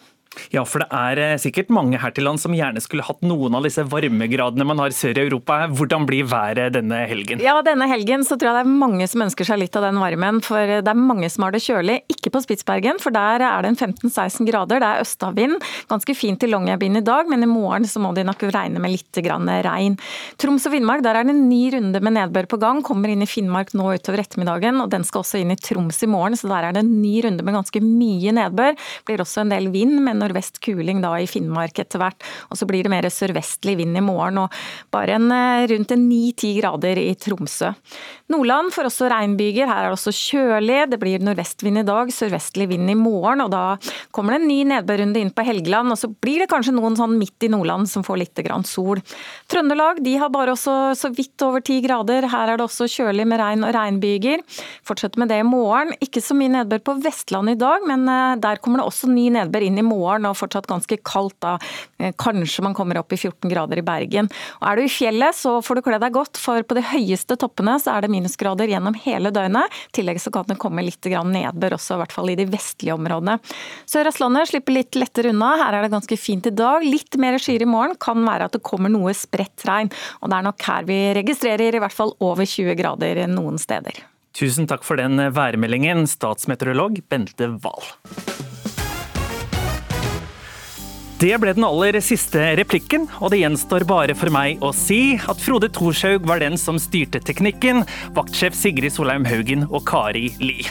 [0.53, 3.55] Ja, for det er eh, sikkert mange her til land som gjerne skulle hatt noen
[3.57, 5.63] av disse varmegradene man har sør i Europa.
[5.73, 7.41] Hvordan blir været denne helgen?
[7.43, 9.99] Ja, denne helgen så tror jeg det er mange som ønsker seg litt av den
[10.01, 10.41] varmen.
[10.45, 11.99] For det er mange som har det kjølig.
[12.13, 14.81] Ikke på Spitsbergen, for der er det en 15-16 grader.
[14.81, 15.57] Det er østavvind.
[15.89, 18.93] Ganske fint i Longyearbyen i dag, men i morgen så må de nok regne med
[18.93, 19.21] litt
[19.65, 19.97] regn.
[20.39, 22.83] Troms og Finnmark, der er det en ny runde med nedbør på gang.
[22.85, 26.11] Kommer inn i Finnmark nå utover ettermiddagen, og den skal også inn i Troms i
[26.11, 26.37] morgen.
[26.37, 28.77] Så der er det en ny runde med ganske mye nedbør.
[29.09, 29.97] Blir også en del vind.
[29.99, 32.27] men nordvest kuling da i Finnmark etter hvert.
[32.49, 34.53] Og så blir det mer sørvestlig vind i morgen, og
[34.91, 37.73] bare en, eh, rundt 9-10 grader i Tromsø.
[38.29, 40.89] Nordland får også regnbyger, her er det også kjølig.
[40.91, 43.77] Det blir nordvestvind i dag, sørvestlig vind i morgen, og da
[44.13, 45.89] kommer det en ny nedbørrunde inn på Helgeland.
[45.91, 49.01] Og så blir det kanskje noen sånn midt i Nordland som får litt grann sol.
[49.49, 52.27] Trøndelag de har bare også så vidt over 10 grader.
[52.29, 54.43] Her er det også kjølig med regn og regnbyger.
[54.85, 55.93] Fortsetter med det i morgen.
[56.03, 59.29] Ikke så mye nedbør på Vestlandet i dag, men eh, der kommer det også ny
[59.33, 61.55] nedbør inn i morgen morgen og fortsatt ganske kaldt da.
[61.99, 64.29] Eh, kanskje man kommer opp i 14 grader i Bergen.
[64.59, 67.37] Og Er du i fjellet så får du kle deg godt, for på de høyeste
[67.39, 69.69] toppene så er det minusgrader gjennom hele døgnet.
[69.89, 72.95] I tillegg så kan det komme litt nedbør også, i hvert fall i de vestlige
[72.95, 73.39] områdene.
[73.89, 75.55] Sør-Østlandet slipper litt lettere unna.
[75.63, 76.85] Her er det ganske fint i dag.
[76.85, 77.97] Litt mer skyer i morgen.
[77.99, 79.91] Kan være at det kommer noe spredt regn.
[80.21, 84.03] Og det er nok her vi registrerer i hvert fall over 20 grader noen steder.
[84.39, 88.48] Tusen takk for den værmeldingen, statsmeteorolog Bente Wahl.
[91.19, 95.41] Det ble den aller siste replikken, og det gjenstår bare for meg å si at
[95.43, 97.83] Frode Thorshaug var den som styrte teknikken,
[98.15, 100.63] vaktsjef Sigrid Solheim Haugen og Kari Li.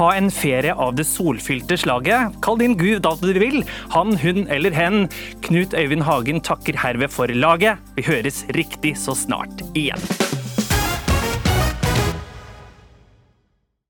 [0.00, 2.34] Ha en ferie av det solfylte slaget.
[2.42, 3.62] Kall din gud alt du vil,
[3.94, 5.06] han, hun eller hen.
[5.46, 7.78] Knut Øyvind Hagen takker herved for laget.
[7.94, 10.02] Vi høres riktig så snart igjen.